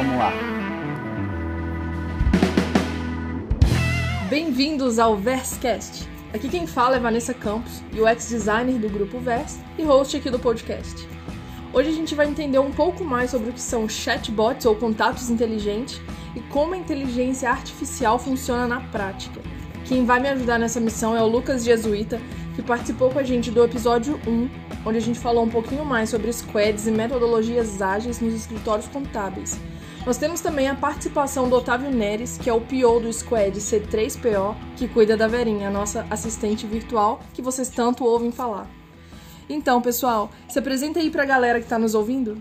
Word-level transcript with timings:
Vamos 0.00 0.16
lá. 0.16 0.32
Bem-vindos 4.30 4.98
ao 4.98 5.14
Versecast. 5.14 6.08
Aqui 6.32 6.48
quem 6.48 6.66
fala 6.66 6.96
é 6.96 6.98
Vanessa 6.98 7.34
Campos, 7.34 7.82
UX 7.92 8.30
designer 8.30 8.78
do 8.78 8.88
grupo 8.88 9.18
Vers 9.18 9.58
e 9.76 9.82
host 9.82 10.16
aqui 10.16 10.30
do 10.30 10.38
podcast. 10.38 11.06
Hoje 11.74 11.90
a 11.90 11.92
gente 11.92 12.14
vai 12.14 12.26
entender 12.26 12.58
um 12.58 12.70
pouco 12.70 13.04
mais 13.04 13.30
sobre 13.30 13.50
o 13.50 13.52
que 13.52 13.60
são 13.60 13.86
chatbots 13.86 14.64
ou 14.64 14.74
contatos 14.74 15.28
inteligentes 15.28 16.00
e 16.34 16.40
como 16.48 16.72
a 16.72 16.78
inteligência 16.78 17.50
artificial 17.50 18.18
funciona 18.18 18.66
na 18.66 18.80
prática. 18.80 19.38
Quem 19.84 20.06
vai 20.06 20.18
me 20.18 20.30
ajudar 20.30 20.58
nessa 20.58 20.80
missão 20.80 21.14
é 21.14 21.22
o 21.22 21.28
Lucas 21.28 21.62
Jesuíta, 21.62 22.18
que 22.56 22.62
participou 22.62 23.10
com 23.10 23.18
a 23.18 23.22
gente 23.22 23.50
do 23.50 23.62
episódio 23.62 24.18
1, 24.26 24.48
onde 24.86 24.96
a 24.96 25.02
gente 25.02 25.18
falou 25.18 25.44
um 25.44 25.50
pouquinho 25.50 25.84
mais 25.84 26.08
sobre 26.08 26.32
squads 26.32 26.86
e 26.86 26.90
metodologias 26.90 27.82
ágeis 27.82 28.18
nos 28.18 28.32
escritórios 28.32 28.88
contábeis. 28.88 29.60
Nós 30.06 30.16
temos 30.16 30.40
também 30.40 30.66
a 30.66 30.74
participação 30.74 31.48
do 31.48 31.56
Otávio 31.56 31.90
Neres, 31.90 32.38
que 32.38 32.48
é 32.48 32.52
o 32.52 32.60
PO 32.60 33.00
do 33.00 33.12
Squad 33.12 33.54
C3PO, 33.58 34.56
que 34.76 34.88
cuida 34.88 35.14
da 35.14 35.28
Verinha, 35.28 35.68
a 35.68 35.70
nossa 35.70 36.06
assistente 36.08 36.66
virtual, 36.66 37.20
que 37.34 37.42
vocês 37.42 37.68
tanto 37.68 38.04
ouvem 38.04 38.32
falar. 38.32 38.66
Então, 39.48 39.82
pessoal, 39.82 40.30
se 40.48 40.58
apresenta 40.58 41.00
aí 41.00 41.10
para 41.10 41.22
a 41.22 41.26
galera 41.26 41.58
que 41.58 41.66
está 41.66 41.78
nos 41.78 41.94
ouvindo. 41.94 42.40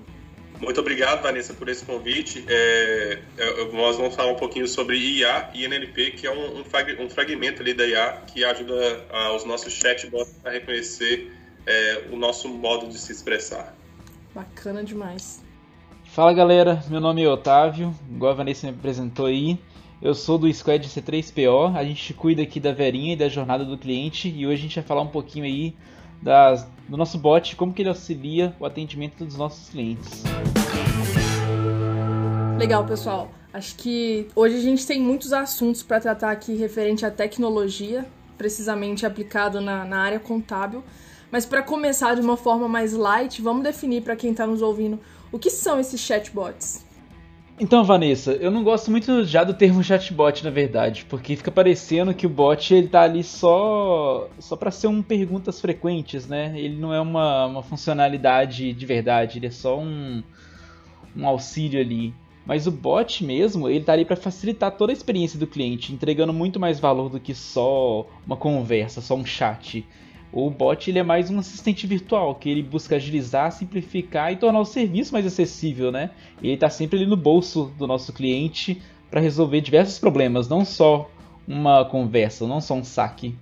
Muito 0.61 0.79
obrigado, 0.79 1.21
Vanessa, 1.21 1.53
por 1.53 1.67
esse 1.67 1.83
convite. 1.83 2.45
É, 2.47 3.19
é, 3.37 3.71
nós 3.73 3.97
vamos 3.97 4.15
falar 4.15 4.31
um 4.31 4.37
pouquinho 4.37 4.67
sobre 4.67 4.97
IA 4.97 5.49
e 5.53 5.65
NLP, 5.65 6.11
que 6.11 6.27
é 6.27 6.31
um, 6.31 6.59
um, 6.59 6.63
um 7.03 7.09
fragmento 7.09 7.61
ali 7.61 7.73
da 7.73 7.85
IA 7.85 8.21
que 8.25 8.43
ajuda 8.45 9.05
a, 9.09 9.33
os 9.35 9.43
nossos 9.43 9.73
chatbots 9.73 10.33
a 10.45 10.49
reconhecer 10.49 11.31
é, 11.65 12.03
o 12.09 12.15
nosso 12.15 12.47
modo 12.47 12.87
de 12.87 12.97
se 12.97 13.11
expressar. 13.11 13.75
Bacana 14.33 14.81
demais. 14.81 15.48
Fala 16.19 16.33
galera, 16.33 16.83
meu 16.89 16.99
nome 16.99 17.23
é 17.23 17.29
Otávio, 17.29 17.95
igual 18.11 18.33
a 18.33 18.35
Vanessa 18.35 18.67
me 18.67 18.73
apresentou 18.73 19.27
aí. 19.27 19.57
Eu 20.01 20.13
sou 20.13 20.37
do 20.37 20.53
Squad 20.53 20.85
C3PO, 20.85 21.73
a 21.73 21.81
gente 21.85 22.13
cuida 22.13 22.41
aqui 22.41 22.59
da 22.59 22.73
Verinha 22.73 23.13
e 23.13 23.15
da 23.15 23.29
jornada 23.29 23.63
do 23.63 23.77
cliente 23.77 24.27
e 24.27 24.45
hoje 24.45 24.55
a 24.55 24.63
gente 24.63 24.75
vai 24.75 24.83
falar 24.83 25.01
um 25.01 25.07
pouquinho 25.07 25.45
aí 25.45 25.73
das, 26.21 26.67
do 26.89 26.97
nosso 26.97 27.17
bot, 27.17 27.55
como 27.55 27.71
que 27.71 27.83
ele 27.83 27.87
auxilia 27.87 28.53
o 28.59 28.65
atendimento 28.65 29.23
dos 29.23 29.37
nossos 29.37 29.69
clientes. 29.69 30.23
Legal, 32.57 32.85
pessoal. 32.85 33.31
Acho 33.53 33.77
que 33.77 34.27
hoje 34.35 34.57
a 34.57 34.61
gente 34.61 34.85
tem 34.85 34.99
muitos 34.99 35.31
assuntos 35.31 35.81
para 35.81 36.01
tratar 36.01 36.31
aqui 36.31 36.53
referente 36.53 37.05
à 37.05 37.11
tecnologia, 37.11 38.05
precisamente 38.37 39.05
aplicado 39.05 39.61
na, 39.61 39.85
na 39.85 39.99
área 39.99 40.19
contábil. 40.19 40.83
Mas 41.31 41.45
para 41.45 41.61
começar 41.61 42.15
de 42.15 42.21
uma 42.21 42.35
forma 42.35 42.67
mais 42.67 42.91
light, 42.91 43.41
vamos 43.41 43.63
definir 43.63 44.01
para 44.01 44.17
quem 44.17 44.31
está 44.31 44.45
nos 44.45 44.61
ouvindo 44.61 44.99
o 45.31 45.39
que 45.39 45.49
são 45.49 45.79
esses 45.79 45.99
chatbots. 45.99 46.85
Então, 47.61 47.83
Vanessa, 47.83 48.31
eu 48.31 48.49
não 48.49 48.63
gosto 48.63 48.89
muito 48.89 49.25
já 49.25 49.43
do 49.43 49.53
termo 49.53 49.83
chatbot, 49.83 50.45
na 50.45 50.49
verdade, 50.49 51.05
porque 51.09 51.35
fica 51.35 51.51
parecendo 51.51 52.13
que 52.13 52.25
o 52.25 52.29
bot 52.29 52.73
ele 52.73 52.87
tá 52.87 53.01
ali 53.01 53.21
só 53.21 54.29
só 54.39 54.55
para 54.55 54.71
ser 54.71 54.87
um 54.87 55.01
perguntas 55.01 55.59
frequentes, 55.59 56.25
né? 56.25 56.53
Ele 56.57 56.77
não 56.77 56.93
é 56.93 57.01
uma, 57.01 57.47
uma 57.47 57.61
funcionalidade 57.61 58.71
de 58.71 58.85
verdade, 58.85 59.39
ele 59.39 59.47
é 59.47 59.51
só 59.51 59.77
um, 59.77 60.23
um 61.13 61.27
auxílio 61.27 61.81
ali. 61.81 62.13
Mas 62.45 62.65
o 62.65 62.71
bot 62.71 63.25
mesmo, 63.25 63.67
ele 63.67 63.83
tá 63.83 63.91
ali 63.91 64.05
para 64.05 64.15
facilitar 64.15 64.71
toda 64.71 64.93
a 64.93 64.95
experiência 64.95 65.37
do 65.37 65.45
cliente, 65.45 65.93
entregando 65.93 66.31
muito 66.31 66.61
mais 66.61 66.79
valor 66.79 67.09
do 67.09 67.19
que 67.19 67.35
só 67.35 68.07
uma 68.25 68.37
conversa, 68.37 69.01
só 69.01 69.15
um 69.15 69.25
chat. 69.25 69.85
O 70.31 70.49
bot 70.49 70.89
ele 70.89 70.99
é 70.99 71.03
mais 71.03 71.31
um 71.31 71.39
assistente 71.39 71.87
virtual, 71.87 72.35
que 72.35 72.49
ele 72.49 72.61
busca 72.61 72.95
agilizar, 72.97 73.51
simplificar 73.51 74.31
e 74.31 74.35
tornar 74.35 74.59
o 74.59 74.65
serviço 74.65 75.11
mais 75.11 75.25
acessível, 75.25 75.91
né? 75.91 76.11
Ele 76.41 76.53
está 76.53 76.69
sempre 76.69 76.99
ali 76.99 77.07
no 77.07 77.17
bolso 77.17 77.73
do 77.77 77.87
nosso 77.87 78.13
cliente 78.13 78.81
para 79.09 79.19
resolver 79.19 79.59
diversos 79.61 79.97
problemas, 79.97 80.47
não 80.47 80.63
só 80.63 81.09
uma 81.47 81.83
conversa, 81.83 82.45
não 82.45 82.61
só 82.61 82.75
um 82.75 82.83
saque. 82.83 83.35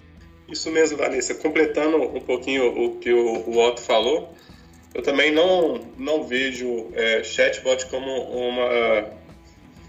Isso 0.48 0.72
mesmo, 0.72 0.98
Vanessa. 0.98 1.36
Completando 1.36 1.98
um 1.98 2.22
pouquinho 2.22 2.86
o 2.86 2.96
que 3.00 3.12
o, 3.12 3.50
o 3.50 3.60
Otto 3.60 3.82
falou, 3.82 4.34
eu 4.94 5.04
também 5.04 5.32
não, 5.32 5.82
não 5.98 6.24
vejo 6.24 6.88
é, 6.94 7.22
chatbot 7.22 7.86
como 7.88 8.10
uma, 8.10 9.06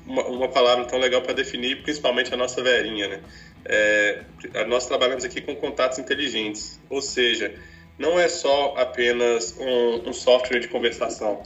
uma, 0.05 0.23
uma 0.25 0.49
palavra 0.49 0.85
tão 0.87 0.99
legal 0.99 1.23
para 1.23 1.33
definir, 1.33 1.83
principalmente 1.83 2.35
a 2.35 2.37
nossa 2.37 2.61
verinha, 2.61 3.07
né? 3.07 3.21
É, 3.69 4.25
nós 4.67 4.87
trabalhamos 4.87 5.25
aqui 5.25 5.41
com 5.41 5.55
contatos 5.55 5.99
inteligentes, 5.99 6.81
ou 6.89 7.03
seja, 7.03 7.55
não 7.99 8.19
é 8.19 8.29
só 8.29 8.75
apenas 8.77 9.55
um, 9.59 10.09
um 10.09 10.13
software 10.13 10.61
de 10.61 10.69
conversação. 10.69 11.43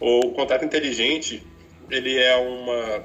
O 0.00 0.30
contato 0.30 0.64
inteligente 0.64 1.46
ele 1.90 2.16
é 2.16 2.36
uma, 2.36 3.04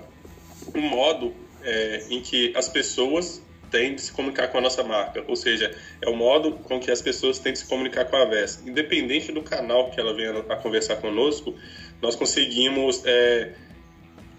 um 0.76 0.82
modo 0.82 1.34
é, 1.64 2.06
em 2.10 2.22
que 2.22 2.54
as 2.56 2.70
pessoas 2.70 3.42
têm 3.70 3.96
de 3.96 4.02
se 4.02 4.12
comunicar 4.12 4.50
com 4.50 4.58
a 4.58 4.62
nossa 4.62 4.84
marca, 4.84 5.24
ou 5.28 5.36
seja, 5.36 5.74
é 6.02 6.10
o 6.10 6.16
modo 6.16 6.54
com 6.54 6.80
que 6.80 6.92
as 6.92 7.02
pessoas 7.02 7.40
têm 7.40 7.54
de 7.54 7.60
se 7.60 7.66
comunicar 7.66 8.06
com 8.06 8.18
a 8.18 8.26
VES. 8.26 8.64
Independente 8.68 9.32
do 9.32 9.42
canal 9.42 9.90
que 9.90 10.00
ela 10.00 10.14
venha 10.14 10.38
a 10.50 10.56
conversar 10.58 10.98
conosco, 10.98 11.56
nós 12.02 12.16
conseguimos 12.16 13.02
é, 13.06 13.54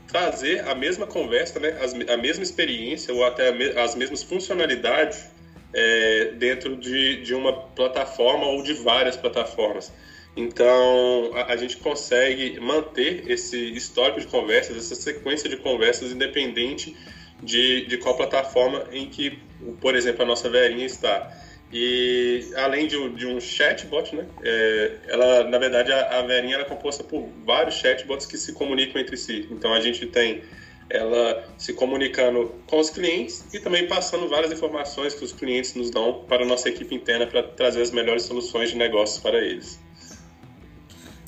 trazer 0.09 0.67
a 0.69 0.75
mesma 0.75 1.07
conversa, 1.07 1.59
né, 1.59 1.77
a 2.09 2.17
mesma 2.17 2.43
experiência 2.43 3.13
ou 3.15 3.25
até 3.25 3.49
as 3.81 3.95
mesmas 3.95 4.23
funcionalidades 4.23 5.31
é, 5.73 6.33
dentro 6.37 6.77
de, 6.77 7.23
de 7.23 7.35
uma 7.35 7.53
plataforma 7.53 8.47
ou 8.47 8.63
de 8.63 8.75
várias 8.75 9.17
plataformas. 9.17 9.93
Então, 10.37 11.31
a, 11.35 11.53
a, 11.53 11.57
gente 11.57 11.77
consegue 11.77 12.59
manter 12.59 13.31
esse 13.31 13.57
histórico 13.75 14.21
de 14.21 14.27
conversas, 14.27 14.77
essa 14.77 14.95
sequência 14.95 15.49
de 15.49 15.57
conversas, 15.57 16.11
independente 16.11 16.97
de, 17.43 17.87
de 17.87 17.99
qual 17.99 18.17
plataforma 18.17 18.84
em 18.93 19.07
que, 19.09 19.39
por 19.81 19.95
exemplo, 19.95 20.23
a 20.23 20.27
nossa 20.27 20.49
verinha 20.49 20.87
está. 20.87 21.31
E 21.72 22.50
além 22.56 22.87
de, 22.87 23.09
de 23.10 23.27
um 23.27 23.41
chatbot, 23.41 24.15
né, 24.15 24.27
é, 24.44 24.99
ela, 25.09 25.44
na 25.44 25.59
verdade, 25.59 25.91
a, 25.91 26.19
a 26.19 26.22
Verinha 26.22 26.59
é 26.59 26.65
composta 26.65 27.03
por 27.03 27.27
vários 27.47 27.77
chatbots 27.77 28.27
que 28.27 28.37
se 28.37 28.53
comunicam 28.53 29.00
entre 29.00 29.16
si. 29.16 29.49
Então 29.50 29.72
a 29.72 29.81
gente 29.81 30.06
tem 30.06 30.43
ela 30.91 31.43
se 31.56 31.72
comunicando 31.72 32.55
com 32.66 32.78
os 32.78 32.91
clientes 32.91 33.47
e 33.55 33.59
também 33.59 33.87
passando 33.87 34.28
várias 34.28 34.53
informações 34.53 35.15
que 35.15 35.25
os 35.25 35.33
clientes 35.33 35.75
nos 35.75 35.91
dão 35.91 36.25
para 36.28 36.43
a 36.43 36.47
nossa 36.47 36.69
equipe 36.69 36.94
interna 36.94 37.27
para 37.27 37.43
trazer 37.43 37.81
as 37.81 37.91
melhores 37.91 38.25
soluções 38.25 38.71
de 38.71 38.77
negócios 38.77 39.19
para 39.19 39.39
eles. 39.39 39.81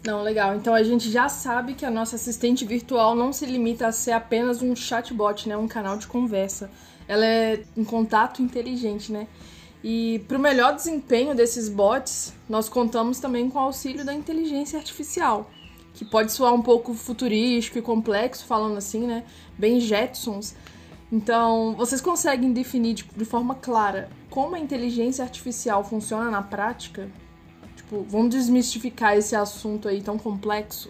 Não, 0.05 0.22
legal. 0.22 0.55
Então 0.55 0.75
a 0.75 0.82
gente 0.82 1.11
já 1.11 1.31
sabe 1.31 1.72
que 1.72 1.87
a 1.87 1.91
nossa 1.91 2.16
assistente 2.16 2.66
virtual 2.66 3.15
não 3.15 3.32
se 3.32 3.47
limita 3.47 3.87
a 3.87 3.93
ser 3.93 4.12
apenas 4.12 4.61
um 4.61 4.76
chatbot, 4.76 5.49
né, 5.49 5.56
um 5.56 5.66
canal 5.66 5.97
de 5.97 6.06
conversa. 6.06 6.71
Ela 7.09 7.25
é 7.25 7.62
um 7.75 7.84
contato 7.84 8.43
inteligente, 8.43 9.11
né? 9.11 9.26
E 9.87 10.21
para 10.27 10.39
o 10.39 10.41
melhor 10.41 10.75
desempenho 10.75 11.34
desses 11.34 11.69
bots, 11.69 12.33
nós 12.49 12.71
contamos 12.71 13.21
também 13.21 13.50
com 13.50 13.59
o 13.59 13.62
auxílio 13.62 14.03
da 14.03 14.15
inteligência 14.15 14.78
artificial, 14.78 15.50
que 15.93 16.06
pode 16.06 16.33
soar 16.33 16.55
um 16.55 16.62
pouco 16.62 16.95
futurístico 16.95 17.78
e 17.78 17.83
complexo, 17.83 18.47
falando 18.47 18.78
assim, 18.78 19.06
né? 19.06 19.25
Bem 19.59 19.78
Jetsons. 19.78 20.55
Então, 21.12 21.75
vocês 21.77 22.00
conseguem 22.00 22.50
definir 22.50 22.94
de, 22.94 23.25
forma 23.27 23.56
clara 23.56 24.09
como 24.31 24.56
a 24.56 24.59
inteligência 24.59 25.23
artificial 25.23 25.84
funciona 25.84 26.31
na 26.31 26.41
prática? 26.41 27.11
Tipo, 27.77 28.06
vamos 28.09 28.31
desmistificar 28.31 29.19
esse 29.19 29.37
assunto 29.37 29.87
aí 29.87 30.00
tão 30.00 30.19
complexo? 30.19 30.89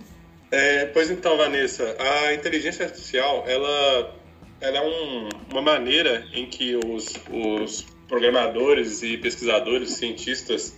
É, 0.52 0.86
pois 0.86 1.10
então, 1.10 1.36
Vanessa, 1.36 1.96
a 1.98 2.32
inteligência 2.32 2.84
artificial, 2.84 3.42
ela, 3.44 4.14
ela 4.60 4.78
é 4.78 4.82
um, 4.86 5.28
uma 5.50 5.62
maneira 5.62 6.24
em 6.32 6.46
que 6.46 6.76
os, 6.76 7.12
os 7.28 7.93
programadores 8.08 9.02
e 9.02 9.16
pesquisadores, 9.16 9.92
cientistas 9.92 10.76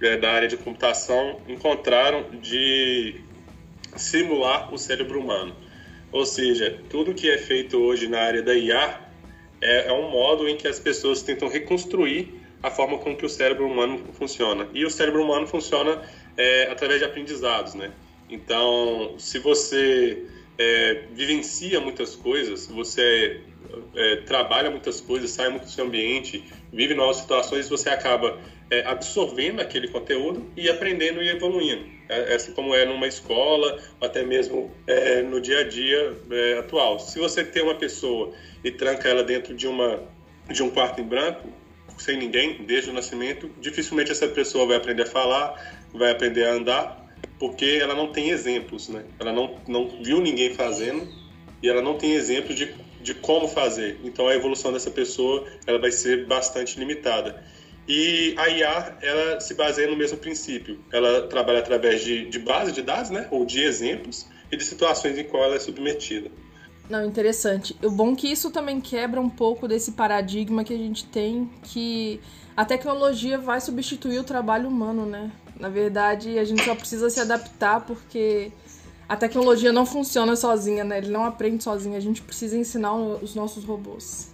é, 0.00 0.16
da 0.16 0.32
área 0.32 0.48
de 0.48 0.56
computação 0.56 1.40
encontraram 1.48 2.38
de 2.40 3.20
simular 3.96 4.72
o 4.72 4.78
cérebro 4.78 5.20
humano. 5.20 5.54
Ou 6.12 6.24
seja, 6.24 6.78
tudo 6.88 7.14
que 7.14 7.30
é 7.30 7.38
feito 7.38 7.78
hoje 7.78 8.08
na 8.08 8.20
área 8.20 8.42
da 8.42 8.54
IA 8.54 9.00
é, 9.60 9.88
é 9.88 9.92
um 9.92 10.10
modo 10.10 10.48
em 10.48 10.56
que 10.56 10.68
as 10.68 10.78
pessoas 10.78 11.22
tentam 11.22 11.48
reconstruir 11.48 12.40
a 12.62 12.70
forma 12.70 12.98
com 12.98 13.14
que 13.14 13.26
o 13.26 13.28
cérebro 13.28 13.66
humano 13.66 14.00
funciona. 14.12 14.68
E 14.72 14.84
o 14.84 14.90
cérebro 14.90 15.22
humano 15.22 15.46
funciona 15.46 16.00
é, 16.36 16.70
através 16.70 17.00
de 17.00 17.04
aprendizados, 17.04 17.74
né? 17.74 17.92
Então, 18.28 19.14
se 19.18 19.38
você 19.38 20.24
é, 20.58 21.04
vivencia 21.12 21.80
muitas 21.80 22.14
coisas, 22.14 22.66
você 22.66 23.40
é, 23.94 24.16
trabalha 24.16 24.70
muitas 24.70 25.00
coisas, 25.00 25.30
sai 25.30 25.48
muito 25.48 25.64
do 25.64 25.70
seu 25.70 25.84
ambiente, 25.84 26.44
vive 26.72 26.94
novas 26.94 27.16
situações, 27.16 27.68
você 27.68 27.88
acaba 27.88 28.38
é, 28.70 28.84
absorvendo 28.86 29.60
aquele 29.60 29.88
conteúdo 29.88 30.50
e 30.56 30.68
aprendendo 30.68 31.22
e 31.22 31.28
evoluindo. 31.28 31.84
É, 32.08 32.34
assim 32.34 32.52
como 32.52 32.74
é 32.74 32.84
numa 32.84 33.06
escola, 33.06 33.80
até 34.00 34.22
mesmo 34.22 34.70
é, 34.86 35.22
no 35.22 35.40
dia 35.40 35.60
a 35.60 35.64
dia 35.64 36.16
é, 36.30 36.58
atual. 36.58 36.98
Se 36.98 37.18
você 37.18 37.42
tem 37.42 37.62
uma 37.62 37.74
pessoa 37.74 38.32
e 38.62 38.70
tranca 38.70 39.08
ela 39.08 39.24
dentro 39.24 39.54
de, 39.54 39.66
uma, 39.66 40.02
de 40.48 40.62
um 40.62 40.70
quarto 40.70 41.00
em 41.00 41.04
branco, 41.04 41.48
sem 41.98 42.18
ninguém, 42.18 42.64
desde 42.64 42.90
o 42.90 42.92
nascimento, 42.92 43.50
dificilmente 43.60 44.10
essa 44.10 44.28
pessoa 44.28 44.66
vai 44.66 44.76
aprender 44.76 45.04
a 45.04 45.06
falar, 45.06 45.82
vai 45.92 46.10
aprender 46.10 46.44
a 46.44 46.52
andar, 46.52 47.03
porque 47.44 47.78
ela 47.78 47.94
não 47.94 48.10
tem 48.10 48.30
exemplos, 48.30 48.88
né? 48.88 49.04
Ela 49.18 49.30
não, 49.30 49.60
não 49.68 50.02
viu 50.02 50.18
ninguém 50.18 50.54
fazendo 50.54 51.06
e 51.62 51.68
ela 51.68 51.82
não 51.82 51.98
tem 51.98 52.14
exemplos 52.14 52.56
de, 52.56 52.74
de 53.02 53.12
como 53.12 53.46
fazer. 53.46 54.00
Então 54.02 54.26
a 54.26 54.34
evolução 54.34 54.72
dessa 54.72 54.90
pessoa 54.90 55.44
ela 55.66 55.78
vai 55.78 55.92
ser 55.92 56.24
bastante 56.24 56.78
limitada. 56.78 57.44
E 57.86 58.34
a 58.38 58.48
IA, 58.48 58.98
ela 59.02 59.40
se 59.40 59.52
baseia 59.52 59.86
no 59.86 59.94
mesmo 59.94 60.16
princípio. 60.16 60.82
Ela 60.90 61.26
trabalha 61.28 61.58
através 61.58 62.02
de, 62.02 62.30
de 62.30 62.38
base 62.38 62.72
de 62.72 62.80
dados, 62.80 63.10
né? 63.10 63.28
Ou 63.30 63.44
de 63.44 63.62
exemplos 63.62 64.26
e 64.50 64.56
de 64.56 64.64
situações 64.64 65.18
em 65.18 65.24
qual 65.24 65.44
ela 65.44 65.56
é 65.56 65.60
submetida. 65.60 66.30
Não, 66.88 67.04
interessante. 67.04 67.76
O 67.82 67.90
bom 67.90 68.14
que 68.14 68.30
isso 68.30 68.50
também 68.50 68.80
quebra 68.80 69.20
um 69.20 69.30
pouco 69.30 69.66
desse 69.66 69.92
paradigma 69.92 70.64
que 70.64 70.74
a 70.74 70.78
gente 70.78 71.04
tem 71.06 71.48
que 71.62 72.20
a 72.56 72.64
tecnologia 72.64 73.38
vai 73.38 73.60
substituir 73.60 74.18
o 74.18 74.24
trabalho 74.24 74.68
humano, 74.68 75.06
né? 75.06 75.30
Na 75.58 75.68
verdade, 75.68 76.38
a 76.38 76.44
gente 76.44 76.62
só 76.62 76.74
precisa 76.74 77.08
se 77.08 77.20
adaptar 77.20 77.80
porque 77.80 78.52
a 79.08 79.16
tecnologia 79.16 79.72
não 79.72 79.84
funciona 79.84 80.36
sozinha, 80.36 80.84
né? 80.84 80.98
Ele 80.98 81.10
não 81.10 81.24
aprende 81.24 81.64
sozinho. 81.64 81.96
A 81.96 82.00
gente 82.00 82.22
precisa 82.22 82.56
ensinar 82.56 82.94
os 82.94 83.34
nossos 83.34 83.64
robôs. 83.64 84.32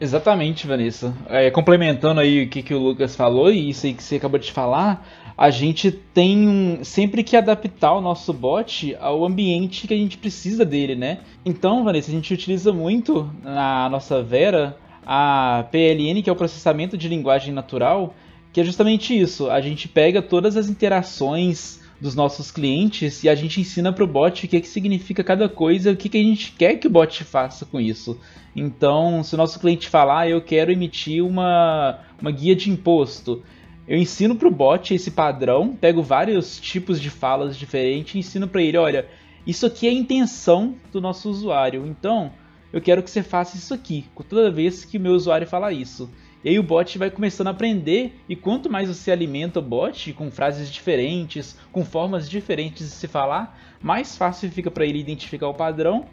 Exatamente, 0.00 0.66
Vanessa. 0.66 1.14
É, 1.28 1.50
complementando 1.50 2.20
aí 2.20 2.44
o 2.44 2.48
que, 2.48 2.62
que 2.62 2.74
o 2.74 2.78
Lucas 2.78 3.14
falou 3.14 3.50
e 3.50 3.70
isso 3.70 3.86
aí 3.86 3.94
que 3.94 4.02
você 4.02 4.16
acabou 4.16 4.38
de 4.40 4.50
falar, 4.52 5.06
a 5.36 5.50
gente 5.50 5.90
tem 5.90 6.48
um, 6.48 6.84
sempre 6.84 7.24
que 7.24 7.36
adaptar 7.36 7.92
o 7.94 8.00
nosso 8.00 8.32
bot 8.32 8.96
ao 9.00 9.24
ambiente 9.24 9.88
que 9.88 9.94
a 9.94 9.96
gente 9.96 10.16
precisa 10.16 10.64
dele, 10.64 10.94
né? 10.94 11.18
Então, 11.44 11.82
Vanessa, 11.82 12.10
a 12.10 12.14
gente 12.14 12.32
utiliza 12.32 12.72
muito 12.72 13.28
na 13.42 13.88
nossa 13.88 14.22
Vera 14.22 14.76
a 15.04 15.66
PLN, 15.70 16.22
que 16.22 16.30
é 16.30 16.32
o 16.32 16.36
processamento 16.36 16.96
de 16.96 17.08
linguagem 17.08 17.52
natural, 17.52 18.14
que 18.52 18.60
é 18.60 18.64
justamente 18.64 19.18
isso. 19.18 19.50
A 19.50 19.60
gente 19.60 19.88
pega 19.88 20.22
todas 20.22 20.56
as 20.56 20.68
interações 20.68 21.82
dos 22.00 22.14
nossos 22.14 22.50
clientes 22.50 23.24
e 23.24 23.28
a 23.28 23.34
gente 23.34 23.60
ensina 23.60 23.92
para 23.92 24.04
o 24.04 24.06
bot 24.06 24.44
o 24.44 24.48
que, 24.48 24.60
que 24.60 24.68
significa 24.68 25.24
cada 25.24 25.48
coisa, 25.48 25.92
o 25.92 25.96
que, 25.96 26.08
que 26.08 26.18
a 26.18 26.22
gente 26.22 26.52
quer 26.52 26.76
que 26.76 26.86
o 26.86 26.90
bot 26.90 27.24
faça 27.24 27.64
com 27.64 27.80
isso. 27.80 28.18
Então, 28.54 29.22
se 29.24 29.34
o 29.34 29.38
nosso 29.38 29.58
cliente 29.58 29.88
falar, 29.88 30.20
ah, 30.20 30.28
eu 30.28 30.40
quero 30.40 30.70
emitir 30.70 31.24
uma, 31.24 31.98
uma 32.20 32.30
guia 32.30 32.54
de 32.54 32.70
imposto, 32.70 33.42
eu 33.86 33.98
ensino 33.98 34.34
para 34.34 34.48
o 34.48 34.50
bot 34.50 34.94
esse 34.94 35.10
padrão, 35.10 35.74
pego 35.74 36.02
vários 36.02 36.58
tipos 36.58 37.00
de 37.00 37.10
falas 37.10 37.56
diferentes 37.56 38.14
e 38.14 38.18
ensino 38.18 38.48
para 38.48 38.62
ele, 38.62 38.78
olha, 38.78 39.06
isso 39.46 39.66
aqui 39.66 39.86
é 39.86 39.90
a 39.90 39.94
intenção 39.94 40.74
do 40.90 41.00
nosso 41.00 41.28
usuário. 41.28 41.86
Então, 41.86 42.32
eu 42.72 42.80
quero 42.80 43.02
que 43.02 43.10
você 43.10 43.22
faça 43.22 43.56
isso 43.56 43.74
aqui, 43.74 44.06
toda 44.28 44.50
vez 44.50 44.84
que 44.84 44.96
o 44.96 45.00
meu 45.00 45.12
usuário 45.12 45.46
falar 45.46 45.72
isso. 45.72 46.10
E 46.42 46.48
aí 46.48 46.58
o 46.58 46.62
bot 46.62 46.98
vai 46.98 47.10
começando 47.10 47.46
a 47.46 47.50
aprender, 47.50 48.20
e 48.28 48.34
quanto 48.36 48.70
mais 48.70 48.88
você 48.88 49.10
alimenta 49.10 49.60
o 49.60 49.62
bot 49.62 50.12
com 50.12 50.30
frases 50.30 50.70
diferentes, 50.70 51.58
com 51.72 51.84
formas 51.84 52.28
diferentes 52.28 52.86
de 52.86 52.94
se 52.94 53.08
falar, 53.08 53.58
mais 53.82 54.16
fácil 54.16 54.50
fica 54.50 54.70
para 54.70 54.84
ele 54.84 54.98
identificar 54.98 55.48
o 55.48 55.54
padrão 55.54 56.06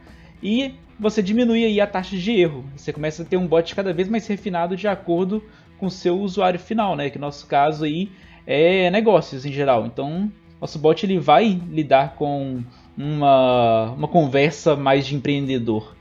e 0.43 0.73
você 0.99 1.21
diminui 1.21 1.65
aí 1.65 1.81
a 1.81 1.87
taxa 1.87 2.15
de 2.15 2.31
erro. 2.31 2.63
Você 2.75 2.93
começa 2.93 3.23
a 3.23 3.25
ter 3.25 3.37
um 3.37 3.47
bot 3.47 3.73
cada 3.73 3.93
vez 3.93 4.07
mais 4.07 4.27
refinado 4.27 4.75
de 4.75 4.87
acordo 4.87 5.43
com 5.81 5.89
seu 5.89 6.19
usuário 6.21 6.59
final, 6.59 6.95
né? 6.95 7.09
Que 7.09 7.17
no 7.17 7.25
nosso 7.25 7.47
caso 7.47 7.83
aí 7.83 8.09
é 8.45 8.89
negócios 8.91 9.45
em 9.45 9.51
geral. 9.51 9.85
Então, 9.87 10.31
nosso 10.61 10.77
bot 10.77 11.03
ele 11.03 11.17
vai 11.17 11.59
lidar 11.69 12.15
com 12.15 12.61
uma, 12.95 13.91
uma 13.91 14.07
conversa 14.07 14.75
mais 14.75 15.07
de 15.07 15.15
empreendedor. 15.15 15.95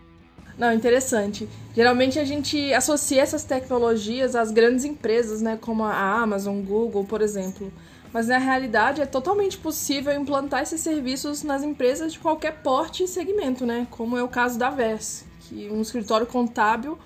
Não, 0.58 0.70
interessante. 0.70 1.48
Geralmente 1.74 2.18
a 2.18 2.24
gente 2.24 2.72
associa 2.74 3.22
essas 3.22 3.44
tecnologias 3.44 4.36
às 4.36 4.50
grandes 4.50 4.84
empresas, 4.84 5.40
né, 5.40 5.58
como 5.58 5.82
a 5.82 6.20
Amazon, 6.20 6.60
Google, 6.60 7.04
por 7.04 7.22
exemplo. 7.22 7.72
Mas 8.12 8.28
na 8.28 8.36
realidade 8.36 9.00
é 9.00 9.06
totalmente 9.06 9.56
possível 9.56 10.12
implantar 10.12 10.62
esses 10.62 10.82
serviços 10.82 11.42
nas 11.42 11.62
empresas 11.62 12.12
de 12.12 12.18
qualquer 12.18 12.60
porte 12.62 13.04
e 13.04 13.08
segmento, 13.08 13.64
né? 13.64 13.86
Como 13.90 14.18
é 14.18 14.22
o 14.22 14.28
caso 14.28 14.58
da 14.58 14.68
Vers, 14.68 15.24
que 15.40 15.68
é 15.68 15.72
um 15.72 15.80
escritório 15.80 16.26
contábil 16.26 16.98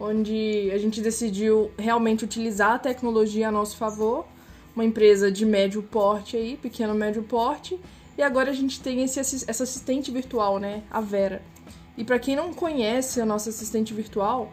onde 0.00 0.70
a 0.72 0.78
gente 0.78 1.02
decidiu 1.02 1.70
realmente 1.78 2.24
utilizar 2.24 2.72
a 2.72 2.78
tecnologia 2.78 3.48
a 3.48 3.52
nosso 3.52 3.76
favor, 3.76 4.26
uma 4.74 4.84
empresa 4.84 5.30
de 5.30 5.44
médio 5.44 5.82
porte 5.82 6.38
aí, 6.38 6.56
pequeno 6.56 6.94
médio 6.94 7.22
porte, 7.22 7.78
e 8.16 8.22
agora 8.22 8.50
a 8.50 8.54
gente 8.54 8.80
tem 8.80 9.02
esse, 9.02 9.20
essa 9.20 9.62
assistente 9.62 10.10
virtual, 10.10 10.58
né, 10.58 10.82
a 10.90 11.00
Vera. 11.00 11.42
E 11.98 12.04
para 12.04 12.18
quem 12.18 12.34
não 12.34 12.54
conhece 12.54 13.20
a 13.20 13.26
nossa 13.26 13.50
assistente 13.50 13.92
virtual, 13.92 14.50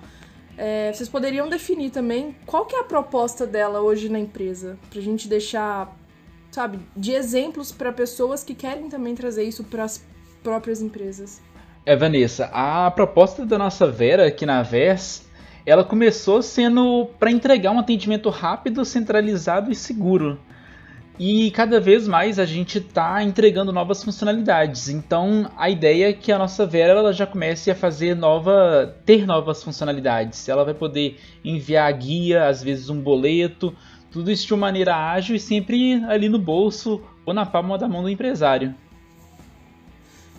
é, 0.58 0.92
vocês 0.92 1.08
poderiam 1.08 1.48
definir 1.48 1.92
também 1.92 2.36
qual 2.46 2.66
que 2.66 2.76
é 2.76 2.80
a 2.80 2.84
proposta 2.84 3.48
dela 3.48 3.80
hoje 3.80 4.10
na 4.10 4.20
empresa, 4.20 4.78
para 4.90 5.00
a 5.00 5.04
gente 5.04 5.30
deixar, 5.30 5.96
sabe, 6.52 6.80
de 6.96 7.14
exemplos 7.14 7.72
para 7.72 7.94
pessoas 7.94 8.44
que 8.44 8.54
querem 8.54 8.90
também 8.90 9.16
trazer 9.16 9.44
isso 9.44 9.64
para 9.64 9.84
as 9.84 10.04
próprias 10.44 10.82
empresas. 10.82 11.42
É, 11.86 11.96
Vanessa, 11.96 12.50
a 12.52 12.92
proposta 12.92 13.46
da 13.46 13.58
nossa 13.58 13.90
Vera 13.90 14.28
aqui 14.28 14.46
na 14.46 14.62
VERS, 14.62 15.27
ela 15.70 15.84
começou 15.84 16.42
sendo 16.42 17.08
para 17.20 17.30
entregar 17.30 17.72
um 17.72 17.80
atendimento 17.80 18.30
rápido, 18.30 18.84
centralizado 18.84 19.72
e 19.72 19.76
seguro 19.76 20.40
e 21.20 21.50
cada 21.52 21.80
vez 21.80 22.08
mais 22.08 22.38
a 22.38 22.46
gente 22.46 22.78
está 22.78 23.24
entregando 23.24 23.72
novas 23.72 24.04
funcionalidades. 24.04 24.88
Então 24.88 25.50
a 25.58 25.70
ideia 25.70 26.10
é 26.10 26.14
que 26.14 26.32
a 26.32 26.38
nossa 26.38 26.66
Vera 26.66 26.94
ela 26.94 27.12
já 27.12 27.26
comece 27.26 27.72
a 27.72 27.76
fazer 27.76 28.16
nova, 28.16 28.96
ter 29.06 29.26
novas 29.26 29.64
funcionalidades. 29.64 30.48
Ela 30.48 30.64
vai 30.64 30.74
poder 30.74 31.20
enviar 31.44 31.92
guia, 31.94 32.48
às 32.48 32.62
vezes 32.62 32.90
um 32.90 33.02
boleto, 33.02 33.76
tudo 34.12 34.30
isso 34.30 34.46
de 34.46 34.54
uma 34.54 34.68
maneira 34.68 34.96
ágil 34.96 35.36
e 35.36 35.40
sempre 35.40 36.04
ali 36.06 36.30
no 36.30 36.38
bolso 36.38 37.02
ou 37.26 37.34
na 37.34 37.46
palma 37.46 37.78
da 37.78 37.88
mão 37.88 38.04
do 38.04 38.10
empresário. 38.10 38.76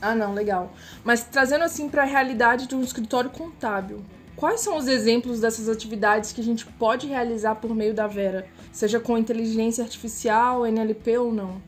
Ah, 0.01 0.15
não, 0.15 0.33
legal. 0.33 0.73
Mas 1.03 1.25
trazendo 1.25 1.65
assim 1.65 1.89
para 1.89 2.03
a 2.03 2.07
realidade 2.07 2.69
de 2.69 2.77
um 2.77 2.83
escritório 2.83 3.31
contábil, 3.31 4.05
quais 4.39 4.61
são 4.61 4.77
os 4.77 4.87
exemplos 4.87 5.41
dessas 5.41 5.69
atividades 5.69 6.33
que 6.33 6.41
a 6.41 6.45
gente 6.45 6.65
pode 6.65 7.07
realizar 7.07 7.57
por 7.57 7.75
meio 7.75 7.93
da 7.93 8.07
Vera? 8.07 8.47
seja 8.79 9.01
com 9.01 9.19
inteligência 9.19 9.83
artificial, 9.83 10.65
NLP 10.65 11.19
ou 11.19 11.33
não? 11.33 11.61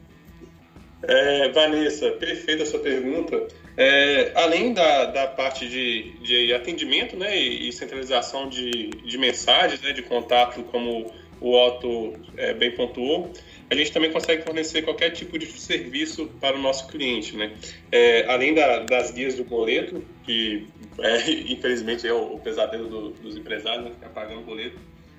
É, 1.02 1.48
Vanessa, 1.48 2.10
perfeita 2.12 2.62
a 2.62 2.66
sua 2.66 2.78
pergunta. 2.78 3.48
É, 3.76 4.32
além 4.34 4.72
da, 4.72 5.06
da 5.06 5.26
parte 5.26 5.66
de, 5.68 6.12
de 6.22 6.52
atendimento 6.52 7.16
né, 7.16 7.36
e, 7.36 7.72
centralização 7.72 8.48
de, 8.48 8.90
de 8.90 9.18
mensagens, 9.18 9.80
né, 9.80 9.92
de 9.92 10.02
contato, 10.02 10.62
como 10.64 11.10
o 11.40 11.52
Otto 11.52 12.12
é, 12.36 12.52
bem 12.52 12.70
pontuou, 12.72 13.32
a 13.70 13.74
gente 13.74 13.92
também 13.92 14.10
consegue 14.10 14.42
fornecer 14.42 14.82
qualquer 14.82 15.10
tipo 15.10 15.38
de 15.38 15.46
serviço 15.46 16.26
para 16.40 16.56
o 16.56 16.60
nosso 16.60 16.88
cliente. 16.88 17.36
Né? 17.36 17.52
É, 17.92 18.26
além 18.26 18.52
da, 18.52 18.80
das 18.80 19.12
guias 19.12 19.36
do 19.36 19.44
boleto, 19.44 20.04
que 20.24 20.66
é, 20.98 21.30
infelizmente 21.52 22.06
é 22.06 22.12
o, 22.12 22.34
o 22.34 22.40
pesadelo 22.40 22.88
do, 22.88 23.10
dos 23.10 23.36
empresários, 23.36 23.84
né, 23.84 23.90
ficar 23.92 24.08
pagando 24.08 24.42
boleto, 24.42 24.76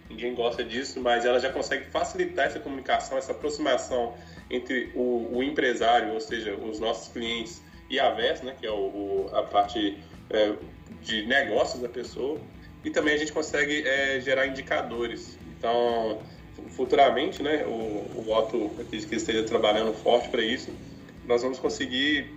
ninguém 0.10 0.36
gosta 0.36 0.64
disso, 0.64 1.00
mas 1.00 1.24
ela 1.24 1.40
já 1.40 1.50
consegue 1.50 1.86
facilitar 1.86 2.48
essa 2.48 2.60
comunicação, 2.60 3.18
essa 3.18 3.32
aproximação 3.32 4.14
entre 4.50 4.92
o, 4.94 5.30
o 5.32 5.42
empresário, 5.42 6.14
ou 6.14 6.20
seja, 6.20 6.54
os 6.56 6.78
nossos 6.78 7.08
clientes, 7.14 7.62
e 7.90 8.00
a 8.00 8.10
VES, 8.10 8.42
né, 8.42 8.56
que 8.60 8.68
é 8.68 8.72
o, 8.72 9.30
a 9.34 9.44
parte 9.44 9.98
é, 10.30 10.54
de 11.02 11.26
negócios 11.26 11.82
da 11.82 11.88
pessoa, 11.88 12.38
e 12.84 12.90
também 12.90 13.14
a 13.14 13.18
gente 13.18 13.32
consegue 13.32 13.88
é, 13.88 14.20
gerar 14.20 14.48
indicadores. 14.48 15.38
Então, 15.58 16.20
futuramente, 16.70 17.42
né, 17.42 17.66
o, 17.66 17.70
o 17.70 18.26
Otto, 18.30 18.72
acredito 18.80 19.10
que 19.10 19.16
esteja 19.16 19.44
trabalhando 19.44 19.94
forte 19.94 20.30
para 20.30 20.42
isso, 20.42 20.72
nós 21.26 21.42
vamos 21.42 21.60
conseguir 21.60 22.34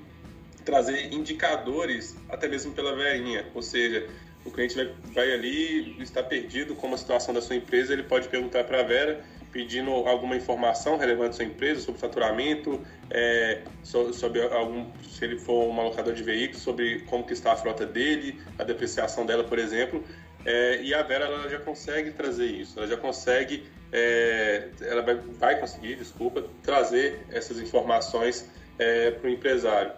trazer 0.65 1.13
indicadores 1.13 2.17
até 2.29 2.49
mesmo 2.49 2.73
pela 2.73 2.95
verinha, 2.95 3.47
ou 3.55 3.63
seja, 3.63 4.09
o 4.45 4.51
cliente 4.51 4.75
vai, 4.75 4.91
vai 5.13 5.33
ali, 5.33 5.97
está 6.03 6.23
perdido 6.23 6.75
com 6.75 6.93
a 6.93 6.97
situação 6.97 7.33
da 7.33 7.41
sua 7.41 7.57
empresa, 7.57 7.93
ele 7.93 8.03
pode 8.03 8.29
perguntar 8.29 8.65
para 8.65 8.81
a 8.81 8.83
Vera, 8.83 9.25
pedindo 9.55 9.91
alguma 9.91 10.35
informação 10.37 10.97
relevante 10.97 11.29
da 11.29 11.33
sua 11.35 11.45
empresa, 11.45 11.81
sobre 11.81 12.01
faturamento, 12.01 12.85
é, 13.09 13.63
sobre 13.85 14.43
algum, 14.43 14.91
se 15.03 15.25
ele 15.25 15.39
for 15.39 15.73
um 15.73 15.81
alocador 15.81 16.13
de 16.13 16.25
veículos, 16.25 16.61
sobre 16.61 17.01
como 17.03 17.25
que 17.25 17.33
está 17.33 17.53
a 17.53 17.57
frota 17.57 17.87
dele, 17.87 18.41
a 18.59 18.65
depreciação 18.65 19.25
dela, 19.25 19.45
por 19.45 19.61
exemplo. 19.61 20.03
É, 20.45 20.83
e 20.83 20.93
a 20.93 21.03
Vera 21.05 21.27
ela 21.27 21.49
já 21.49 21.61
consegue 21.61 22.11
trazer 22.11 22.47
isso, 22.47 22.79
ela 22.79 22.89
já 22.89 22.97
consegue, 22.97 23.65
é, 23.97 24.71
ela 24.83 25.03
vai, 25.03 25.15
vai, 25.39 25.61
conseguir, 25.61 25.95
desculpa, 25.95 26.43
trazer 26.65 27.25
essas 27.31 27.61
informações 27.61 28.51
é, 28.77 29.13
para 29.13 29.31
o 29.31 29.33
empresário. 29.33 29.93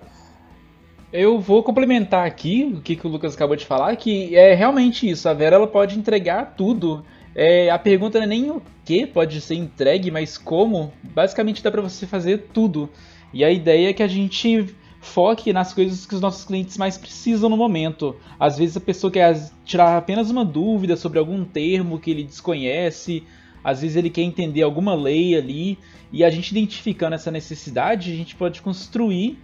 Eu 1.11 1.41
vou 1.41 1.63
complementar 1.63 2.27
aqui 2.27 2.75
o 2.77 2.83
que, 2.83 2.95
que 2.95 3.07
o 3.07 3.11
Lucas 3.11 3.35
acabou 3.35 3.57
de 3.57 3.65
falar, 3.65 3.97
que 3.97 4.37
é 4.37 4.53
realmente 4.53 5.09
isso. 5.09 5.27
A 5.27 5.33
Vera 5.33 5.57
ela 5.57 5.67
pode 5.67 5.99
entregar 5.99 6.55
tudo. 6.57 7.03
É, 7.35 7.71
a 7.71 7.79
pergunta 7.79 8.19
não 8.19 8.27
é 8.27 8.29
nem 8.29 8.51
o 8.51 8.61
que 8.85 9.07
pode 9.07 9.41
ser 9.41 9.55
entregue, 9.55 10.11
mas 10.11 10.37
como. 10.37 10.93
Basicamente 11.03 11.63
dá 11.63 11.71
para 11.71 11.81
você 11.81 12.07
fazer 12.07 12.49
tudo. 12.53 12.91
E 13.33 13.43
a 13.43 13.51
ideia 13.51 13.89
é 13.89 13.93
que 13.95 14.03
a 14.03 14.09
gente 14.09 14.75
foque 15.01 15.55
nas 15.55 15.73
coisas 15.73 16.05
que 16.05 16.15
os 16.15 16.21
nossos 16.21 16.45
clientes 16.45 16.77
mais 16.77 16.99
precisam 16.99 17.49
no 17.49 17.57
momento. 17.57 18.17
Às 18.39 18.59
vezes 18.59 18.77
a 18.77 18.81
pessoa 18.81 19.11
quer 19.11 19.41
tirar 19.65 19.97
apenas 19.97 20.31
uma 20.31 20.45
dúvida 20.45 20.97
sobre 20.97 21.19
algum 21.19 21.45
termo 21.45 21.99
que 21.99 22.11
ele 22.11 22.25
desconhece. 22.25 23.25
Às 23.63 23.83
vezes 23.83 23.97
ele 23.97 24.11
quer 24.11 24.23
entender 24.23 24.63
alguma 24.63 24.95
lei 24.95 25.37
ali, 25.37 25.79
e 26.13 26.25
a 26.25 26.31
gente 26.31 26.51
identificando 26.51 27.15
essa 27.15 27.31
necessidade, 27.31 28.13
a 28.13 28.17
gente 28.17 28.37
pode 28.37 28.63
construir 28.63 29.39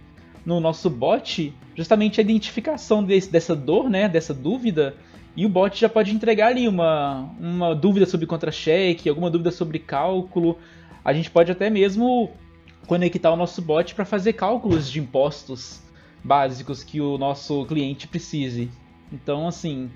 no 0.45 0.59
nosso 0.59 0.89
bot 0.89 1.53
justamente 1.75 2.19
a 2.19 2.23
identificação 2.23 3.03
desse, 3.03 3.31
dessa 3.31 3.55
dor, 3.55 3.89
né, 3.89 4.07
dessa 4.07 4.33
dúvida, 4.33 4.95
e 5.35 5.45
o 5.45 5.49
bot 5.49 5.79
já 5.79 5.89
pode 5.89 6.13
entregar 6.13 6.47
ali 6.47 6.67
uma, 6.67 7.29
uma 7.39 7.73
dúvida 7.73 8.05
sobre 8.05 8.25
contra-cheque, 8.25 9.09
alguma 9.09 9.31
dúvida 9.31 9.51
sobre 9.51 9.79
cálculo. 9.79 10.57
A 11.03 11.11
gente 11.11 11.31
pode 11.31 11.51
até 11.51 11.71
mesmo 11.71 12.29
conectar 12.85 13.31
o 13.31 13.35
nosso 13.35 13.61
bot 13.61 13.95
para 13.95 14.05
fazer 14.05 14.33
cálculos 14.33 14.91
de 14.91 14.99
impostos 14.99 15.81
básicos 16.23 16.83
que 16.83 17.01
o 17.01 17.17
nosso 17.17 17.65
cliente 17.65 18.07
precise. 18.07 18.69
Então, 19.11 19.47
assim, 19.47 19.89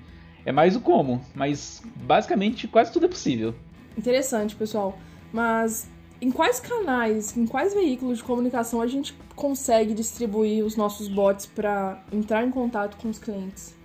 é 0.44 0.50
mais 0.50 0.74
o 0.74 0.80
como, 0.80 1.20
mas 1.34 1.82
basicamente 1.96 2.66
quase 2.66 2.92
tudo 2.92 3.06
é 3.06 3.08
possível. 3.08 3.54
Interessante, 3.98 4.54
pessoal. 4.54 4.96
Mas 5.32 5.88
em 6.20 6.30
quais 6.30 6.60
canais, 6.60 7.36
em 7.36 7.46
quais 7.46 7.74
veículos 7.74 8.18
de 8.18 8.24
comunicação 8.24 8.80
a 8.80 8.86
gente 8.86 9.12
consegue 9.34 9.92
distribuir 9.92 10.64
os 10.64 10.76
nossos 10.76 11.08
bots 11.08 11.46
para 11.46 12.02
entrar 12.12 12.44
em 12.44 12.50
contato 12.50 12.96
com 12.96 13.08
os 13.08 13.18
clientes? 13.18 13.76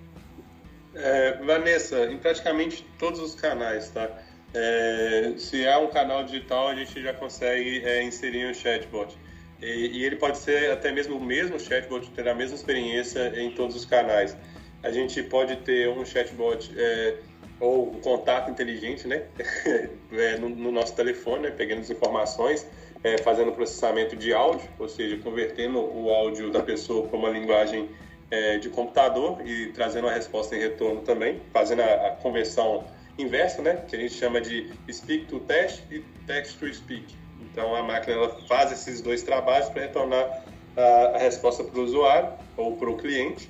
É, 0.94 1.36
Vanessa, 1.44 2.04
em 2.06 2.16
praticamente 2.16 2.86
todos 2.98 3.20
os 3.20 3.34
canais, 3.34 3.90
tá? 3.90 4.08
É, 4.54 5.34
se 5.36 5.64
é 5.64 5.76
um 5.76 5.88
canal 5.88 6.22
digital, 6.22 6.68
a 6.68 6.74
gente 6.76 7.02
já 7.02 7.12
consegue 7.12 7.84
é, 7.84 8.04
inserir 8.04 8.48
um 8.48 8.54
chatbot. 8.54 9.16
E, 9.60 9.66
e, 9.66 10.04
ele 10.04 10.16
pode 10.16 10.38
ser 10.38 10.70
até 10.70 10.92
mesmo 10.92 11.16
o 11.16 11.20
mesmo 11.20 11.58
chatbot, 11.58 12.08
ter 12.10 12.28
a 12.28 12.34
mesma 12.34 12.54
experiência 12.54 13.32
em 13.40 13.50
todos 13.50 13.74
os 13.74 13.84
canais. 13.84 14.36
A 14.82 14.90
gente 14.90 15.22
pode 15.24 15.56
ter 15.56 15.88
um 15.88 16.04
chatbot 16.04 16.72
é, 16.76 17.16
ou 17.60 17.90
um 17.90 18.00
contato 18.00 18.50
inteligente, 18.50 19.06
né? 19.06 19.22
É, 20.12 20.38
no, 20.38 20.48
no, 20.48 20.70
nosso 20.70 20.94
telefone, 20.94 21.42
né? 21.42 21.50
pegando 21.50 21.80
as 21.80 21.90
informações, 21.90 22.64
é, 23.02 23.18
fazendo 23.18 23.50
processamento 23.50 24.14
de 24.14 24.32
áudio, 24.32 24.68
ou 24.78 24.88
seja, 24.88 25.16
convertendo 25.18 25.80
o 25.80 26.08
áudio 26.08 26.52
da 26.52 26.62
pessoa 26.62 27.08
para 27.08 27.18
uma 27.18 27.28
linguagem 27.28 27.88
é, 28.30 28.58
de 28.58 28.68
computador 28.68 29.44
e 29.44 29.72
trazendo 29.72 30.06
a 30.06 30.12
resposta 30.12 30.54
em 30.54 30.60
retorno 30.60 31.00
também, 31.00 31.40
fazendo 31.52 31.82
a, 31.82 32.06
a, 32.06 32.10
conversão 32.10 32.84
inversa, 33.18 33.60
né? 33.60 33.84
Que 33.88 33.96
a 33.96 33.98
gente 33.98 34.14
chama 34.14 34.40
de 34.40 34.70
speak 34.90 35.26
to 35.26 35.40
text 35.40 35.82
e 35.90 36.00
text 36.26 36.58
to 36.58 36.72
speak. 36.72 37.14
Então 37.40 37.74
a 37.74 37.82
máquina 37.82 38.16
ela 38.16 38.28
faz 38.46 38.70
esses 38.70 39.00
dois 39.00 39.22
trabalhos 39.22 39.68
para 39.68 39.82
retornar 39.82 40.44
a, 40.76 41.16
a 41.16 41.18
resposta 41.18 41.64
para 41.64 41.78
o 41.80 41.82
usuário 41.82 42.32
ou 42.56 42.76
para 42.76 42.90
o 42.90 42.96
cliente. 42.96 43.48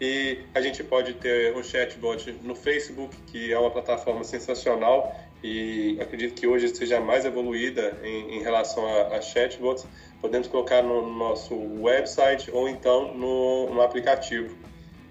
E 0.00 0.40
a 0.54 0.60
gente 0.60 0.84
pode 0.84 1.14
ter 1.14 1.56
um 1.56 1.62
chatbot 1.62 2.30
no 2.42 2.54
Facebook, 2.54 3.16
que 3.28 3.52
é 3.52 3.58
uma 3.58 3.70
plataforma 3.70 4.24
sensacional 4.24 5.14
e 5.42 5.98
acredito 6.00 6.34
que 6.34 6.46
hoje 6.46 6.68
seja 6.74 7.00
mais 7.00 7.24
evoluída 7.24 7.98
em, 8.02 8.36
em 8.36 8.42
relação 8.42 8.86
a, 8.86 9.16
a, 9.16 9.22
chatbots. 9.22 9.86
Podemos 10.20 10.48
colocar 10.48 10.82
no 10.82 11.08
nosso 11.14 11.54
website 11.80 12.50
ou 12.50 12.68
então 12.68 13.14
no, 13.14 13.70
no 13.72 13.80
aplicativo. 13.80 14.54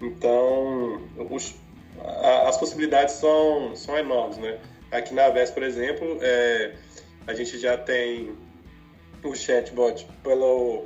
Então, 0.01 1.01
os, 1.31 1.55
a, 1.99 2.49
as 2.49 2.57
possibilidades 2.57 3.15
são, 3.15 3.75
são 3.75 3.97
enormes, 3.97 4.37
né? 4.37 4.59
Aqui 4.91 5.13
na 5.13 5.29
VES, 5.29 5.51
por 5.51 5.63
exemplo, 5.63 6.19
é, 6.21 6.75
a 7.25 7.33
gente 7.33 7.57
já 7.57 7.75
tem 7.75 8.35
o 9.23 9.35
chatbot 9.35 10.07
pelo 10.23 10.85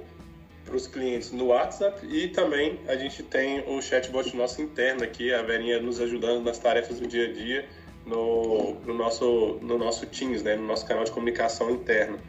para 0.70 0.78
os 0.78 0.88
clientes 0.88 1.32
no 1.32 1.48
WhatsApp 1.48 2.06
e 2.06 2.28
também 2.28 2.80
a 2.88 2.96
gente 2.96 3.24
tem 3.24 3.64
o 3.68 3.82
chatbot 3.82 4.36
nosso 4.38 4.62
interno 4.62 5.04
aqui, 5.04 5.34
a 5.34 5.42
Verinha 5.42 5.82
nos 5.82 6.00
ajudando 6.00 6.44
nas 6.46 6.60
tarefas 6.60 7.00
do 7.00 7.08
dia 7.08 7.26
a 7.26 7.34
dia 7.34 7.68
no, 8.06 8.76
no 8.86 8.94
nosso, 8.94 9.60
no 9.62 9.78
nosso 9.78 10.06
Teams, 10.06 10.44
né, 10.44 10.56
no 10.56 10.66
nosso 10.66 10.86
canal 10.86 11.04
de 11.04 11.12
comunicação 11.12 11.72
interno. 11.72 12.20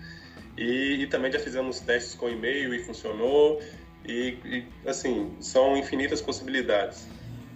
E, 0.56 1.02
e 1.02 1.06
também 1.06 1.30
já 1.30 1.38
fizemos 1.38 1.80
testes 1.80 2.14
com 2.14 2.28
e-mail 2.28 2.74
e 2.74 2.78
funcionou. 2.80 3.60
E, 4.04 4.36
e, 4.44 4.64
assim, 4.86 5.30
são 5.40 5.76
infinitas 5.76 6.20
possibilidades. 6.20 7.06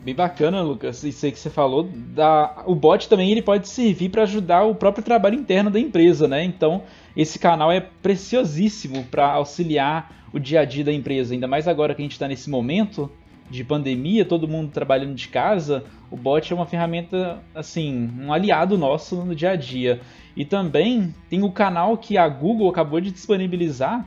Bem 0.04 0.14
bacana, 0.14 0.60
Lucas, 0.60 1.02
isso 1.02 1.24
aí 1.24 1.32
que 1.32 1.38
você 1.38 1.48
falou. 1.48 1.88
Da... 2.14 2.62
O 2.66 2.74
bot 2.74 3.08
também 3.08 3.30
ele 3.30 3.40
pode 3.40 3.66
servir 3.66 4.10
para 4.10 4.24
ajudar 4.24 4.64
o 4.64 4.74
próprio 4.74 5.02
trabalho 5.02 5.34
interno 5.34 5.70
da 5.70 5.80
empresa, 5.80 6.28
né? 6.28 6.44
Então, 6.44 6.82
esse 7.16 7.38
canal 7.38 7.72
é 7.72 7.80
preciosíssimo 7.80 9.04
para 9.04 9.32
auxiliar 9.32 10.26
o 10.30 10.38
dia 10.38 10.60
a 10.60 10.64
dia 10.66 10.84
da 10.84 10.92
empresa, 10.92 11.32
ainda 11.32 11.48
mais 11.48 11.66
agora 11.66 11.94
que 11.94 12.02
a 12.02 12.04
gente 12.04 12.12
está 12.12 12.28
nesse 12.28 12.50
momento 12.50 13.10
de 13.48 13.64
pandemia, 13.64 14.26
todo 14.26 14.46
mundo 14.46 14.70
trabalhando 14.70 15.14
de 15.14 15.28
casa, 15.28 15.84
o 16.10 16.16
bot 16.16 16.52
é 16.52 16.54
uma 16.54 16.66
ferramenta, 16.66 17.42
assim, 17.54 18.10
um 18.20 18.30
aliado 18.30 18.76
nosso 18.76 19.16
no 19.16 19.34
dia 19.34 19.52
a 19.52 19.56
dia. 19.56 20.02
E 20.36 20.44
também 20.44 21.14
tem 21.30 21.42
o 21.42 21.50
canal 21.50 21.96
que 21.96 22.18
a 22.18 22.28
Google 22.28 22.68
acabou 22.68 23.00
de 23.00 23.10
disponibilizar, 23.10 24.06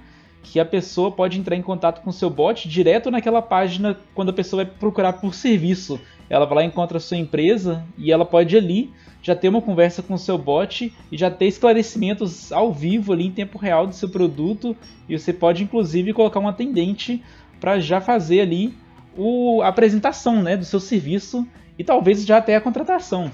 que 0.51 0.59
a 0.59 0.65
pessoa 0.65 1.11
pode 1.11 1.39
entrar 1.39 1.55
em 1.55 1.61
contato 1.61 2.01
com 2.01 2.09
o 2.09 2.13
seu 2.13 2.29
bot 2.29 2.67
direto 2.69 3.11
naquela 3.11 3.41
página 3.41 3.97
quando 4.15 4.29
a 4.29 4.33
pessoa 4.33 4.63
vai 4.63 4.73
procurar 4.73 5.13
por 5.13 5.33
serviço. 5.33 5.99
Ela 6.29 6.45
vai 6.45 6.57
lá 6.57 6.63
encontra 6.63 6.97
a 6.97 7.01
sua 7.01 7.17
empresa 7.17 7.83
e 7.97 8.11
ela 8.11 8.25
pode 8.25 8.55
ali 8.55 8.91
já 9.21 9.35
ter 9.35 9.49
uma 9.49 9.61
conversa 9.61 10.01
com 10.01 10.13
o 10.13 10.17
seu 10.17 10.37
bot 10.37 10.93
e 11.11 11.17
já 11.17 11.29
ter 11.29 11.47
esclarecimentos 11.47 12.51
ao 12.51 12.71
vivo 12.71 13.11
ali 13.11 13.27
em 13.27 13.31
tempo 13.31 13.57
real 13.57 13.85
do 13.85 13.93
seu 13.93 14.09
produto 14.09 14.75
e 15.07 15.17
você 15.17 15.33
pode 15.33 15.63
inclusive 15.63 16.13
colocar 16.13 16.39
um 16.39 16.47
atendente 16.47 17.21
para 17.59 17.79
já 17.79 17.99
fazer 17.99 18.41
ali 18.41 18.73
o, 19.17 19.61
a 19.61 19.67
apresentação 19.67 20.41
né, 20.41 20.55
do 20.55 20.63
seu 20.63 20.79
serviço 20.79 21.45
e 21.77 21.83
talvez 21.83 22.25
já 22.25 22.37
até 22.37 22.55
a 22.55 22.61
contratação. 22.61 23.31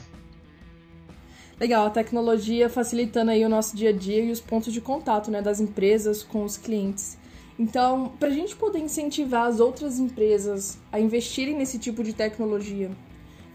Legal, 1.60 1.86
a 1.86 1.90
tecnologia 1.90 2.68
facilitando 2.68 3.32
aí 3.32 3.46
o 3.46 3.50
nosso 3.50 3.76
dia 3.76 3.90
a 3.90 3.94
dia 3.94 4.24
e 4.24 4.32
os 4.32 4.40
pontos 4.40 4.74
de 4.74 4.82
contato 4.82 5.30
né, 5.30 5.42
das 5.42 5.60
empresas 5.60 6.24
com 6.24 6.44
os 6.44 6.58
clientes. 6.58 7.18
Então, 7.58 8.12
para 8.20 8.30
a 8.30 8.34
gente 8.34 8.56
poder 8.56 8.80
incentivar 8.80 9.48
as 9.48 9.60
outras 9.60 10.00
empresas 10.00 10.80
a 10.92 11.00
investirem 11.00 11.56
nesse 11.56 11.78
tipo 11.78 12.04
de 12.04 12.12
tecnologia, 12.12 12.90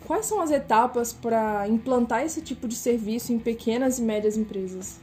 quais 0.06 0.26
são 0.26 0.40
as 0.40 0.50
etapas 0.50 1.12
para 1.12 1.68
implantar 1.68 2.24
esse 2.24 2.40
tipo 2.40 2.68
de 2.68 2.76
serviço 2.76 3.32
em 3.32 3.38
pequenas 3.38 3.98
e 3.98 4.02
médias 4.02 4.36
empresas? 4.36 5.00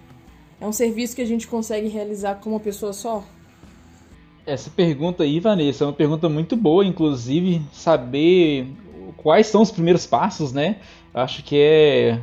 É 0.60 0.66
um 0.66 0.72
serviço 0.72 1.16
que 1.16 1.22
a 1.22 1.26
gente 1.26 1.48
consegue 1.48 1.90
realizar 1.90 2.36
com 2.36 2.52
uma 2.52 2.60
pessoa 2.60 2.94
só? 2.94 3.24
Essa 4.46 4.70
pergunta 4.70 5.24
aí, 5.24 5.40
Vanessa, 5.40 5.84
é 5.84 5.88
uma 5.88 5.94
pergunta 5.94 6.30
muito 6.30 6.56
boa, 6.56 6.86
inclusive, 6.86 7.62
saber 7.74 8.68
quais 9.18 9.48
são 9.48 9.62
os 9.62 9.72
primeiros 9.72 10.06
passos, 10.06 10.54
né? 10.54 10.78
Acho 11.14 11.44
que 11.44 11.58
é 11.58 12.22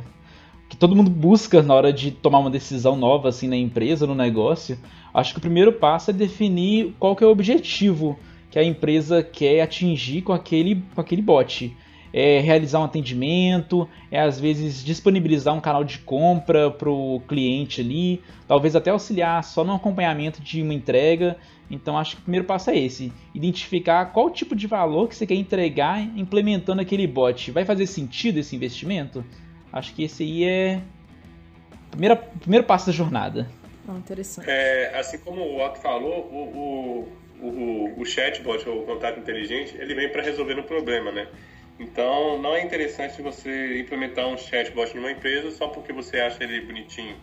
que 0.73 0.77
todo 0.77 0.95
mundo 0.95 1.11
busca 1.11 1.61
na 1.61 1.71
hora 1.71 1.93
de 1.93 2.09
tomar 2.09 2.39
uma 2.39 2.49
decisão 2.49 2.95
nova 2.95 3.29
assim 3.29 3.47
na 3.47 3.55
empresa, 3.55 4.07
no 4.07 4.15
negócio. 4.15 4.75
Acho 5.13 5.33
que 5.33 5.37
o 5.37 5.41
primeiro 5.41 5.71
passo 5.71 6.09
é 6.09 6.13
definir 6.13 6.95
qual 6.99 7.15
que 7.15 7.23
é 7.23 7.27
o 7.27 7.29
objetivo 7.29 8.17
que 8.49 8.57
a 8.57 8.63
empresa 8.63 9.21
quer 9.21 9.61
atingir 9.61 10.23
com 10.23 10.33
aquele, 10.33 10.81
com 10.95 10.99
aquele 10.99 11.21
bot 11.21 11.75
é 12.11 12.39
realizar 12.39 12.79
um 12.79 12.83
atendimento, 12.83 13.87
é 14.11 14.19
às 14.19 14.39
vezes 14.39 14.83
disponibilizar 14.83 15.53
um 15.55 15.59
canal 15.59 15.83
de 15.83 15.97
compra 15.97 16.69
para 16.69 16.89
o 16.89 17.19
cliente 17.27 17.81
ali, 17.81 18.21
talvez 18.47 18.75
até 18.75 18.91
auxiliar 18.91 19.43
só 19.43 19.63
no 19.63 19.73
acompanhamento 19.73 20.41
de 20.41 20.61
uma 20.61 20.75
entrega. 20.75 21.37
Então 21.71 21.97
acho 21.97 22.15
que 22.15 22.21
o 22.21 22.23
primeiro 22.23 22.45
passo 22.45 22.69
é 22.69 22.77
esse: 22.77 23.11
identificar 23.33 24.05
qual 24.05 24.29
tipo 24.29 24.55
de 24.55 24.67
valor 24.67 25.07
que 25.07 25.15
você 25.15 25.25
quer 25.25 25.35
entregar 25.35 26.01
implementando 26.15 26.81
aquele 26.81 27.07
bot. 27.07 27.51
Vai 27.51 27.65
fazer 27.65 27.87
sentido 27.87 28.37
esse 28.37 28.55
investimento? 28.55 29.23
Acho 29.73 29.93
que 29.95 30.03
esse 30.03 30.21
aí 30.21 30.43
é 30.45 30.81
o 31.87 31.89
primeiro, 31.89 32.15
primeiro 32.39 32.65
passo 32.65 32.85
da 32.85 32.91
jornada. 32.91 33.49
Oh, 33.87 33.97
interessante. 33.97 34.49
É, 34.49 34.97
assim 34.97 35.17
como 35.17 35.41
o 35.41 35.65
Otto 35.65 35.79
falou, 35.79 36.29
o, 36.31 37.07
o, 37.41 37.47
o, 37.47 38.01
o 38.01 38.05
chatbot 38.05 38.69
ou 38.69 38.83
o 38.83 38.85
contato 38.85 39.19
inteligente, 39.19 39.75
ele 39.77 39.95
vem 39.95 40.09
para 40.09 40.21
resolver 40.21 40.57
um 40.59 40.63
problema, 40.63 41.11
né? 41.11 41.27
Então, 41.79 42.39
não 42.39 42.55
é 42.55 42.63
interessante 42.63 43.19
você 43.21 43.79
implementar 43.79 44.27
um 44.27 44.37
chatbot 44.37 44.95
numa 44.95 45.11
empresa 45.11 45.49
só 45.49 45.67
porque 45.67 45.91
você 45.91 46.19
acha 46.19 46.43
ele 46.43 46.61
bonitinho. 46.61 47.15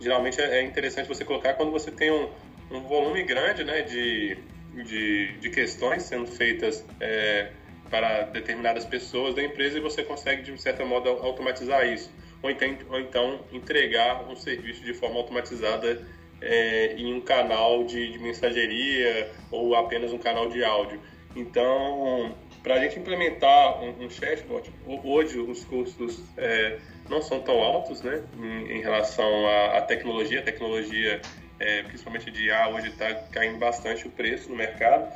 Geralmente 0.00 0.40
é 0.40 0.62
interessante 0.62 1.06
você 1.06 1.24
colocar 1.24 1.54
quando 1.54 1.70
você 1.70 1.90
tem 1.90 2.10
um, 2.10 2.28
um 2.70 2.80
volume 2.80 3.22
grande 3.22 3.64
né, 3.64 3.82
de, 3.82 4.36
de, 4.74 5.38
de 5.38 5.50
questões 5.50 6.02
sendo 6.02 6.26
feitas 6.26 6.84
é, 7.00 7.50
para 7.90 8.22
determinadas 8.24 8.84
pessoas 8.84 9.34
da 9.34 9.42
empresa 9.42 9.78
e 9.78 9.80
você 9.80 10.02
consegue, 10.02 10.42
de 10.42 10.60
certa 10.60 10.84
modo, 10.84 11.08
automatizar 11.08 11.86
isso. 11.86 12.10
Ou 12.42 12.50
então, 12.50 12.76
ou 12.90 13.00
então 13.00 13.40
entregar 13.52 14.28
um 14.28 14.36
serviço 14.36 14.84
de 14.84 14.94
forma 14.94 15.16
automatizada 15.16 16.06
é, 16.40 16.94
em 16.96 17.14
um 17.14 17.20
canal 17.20 17.84
de, 17.84 18.12
de 18.12 18.18
mensageria 18.18 19.30
ou 19.50 19.74
apenas 19.74 20.12
um 20.12 20.18
canal 20.18 20.48
de 20.48 20.62
áudio. 20.64 21.00
Então, 21.34 22.34
para 22.62 22.74
a 22.74 22.78
gente 22.80 22.98
implementar 22.98 23.82
um, 23.82 24.04
um, 24.04 24.10
chatbot, 24.10 24.70
hoje 25.04 25.38
os 25.38 25.64
custos 25.64 26.20
é, 26.36 26.78
não 27.08 27.20
são 27.20 27.40
tão 27.40 27.62
altos 27.62 28.02
né, 28.02 28.22
em, 28.38 28.78
em 28.78 28.80
relação 28.80 29.46
à, 29.46 29.78
à, 29.78 29.82
tecnologia. 29.82 30.40
A 30.40 30.42
tecnologia, 30.42 31.20
é, 31.60 31.82
principalmente 31.82 32.30
de 32.30 32.46
IA, 32.46 32.68
hoje 32.70 32.88
está 32.88 33.14
caindo 33.30 33.58
bastante 33.58 34.06
o 34.06 34.10
preço 34.10 34.48
no 34.48 34.56
mercado. 34.56 35.12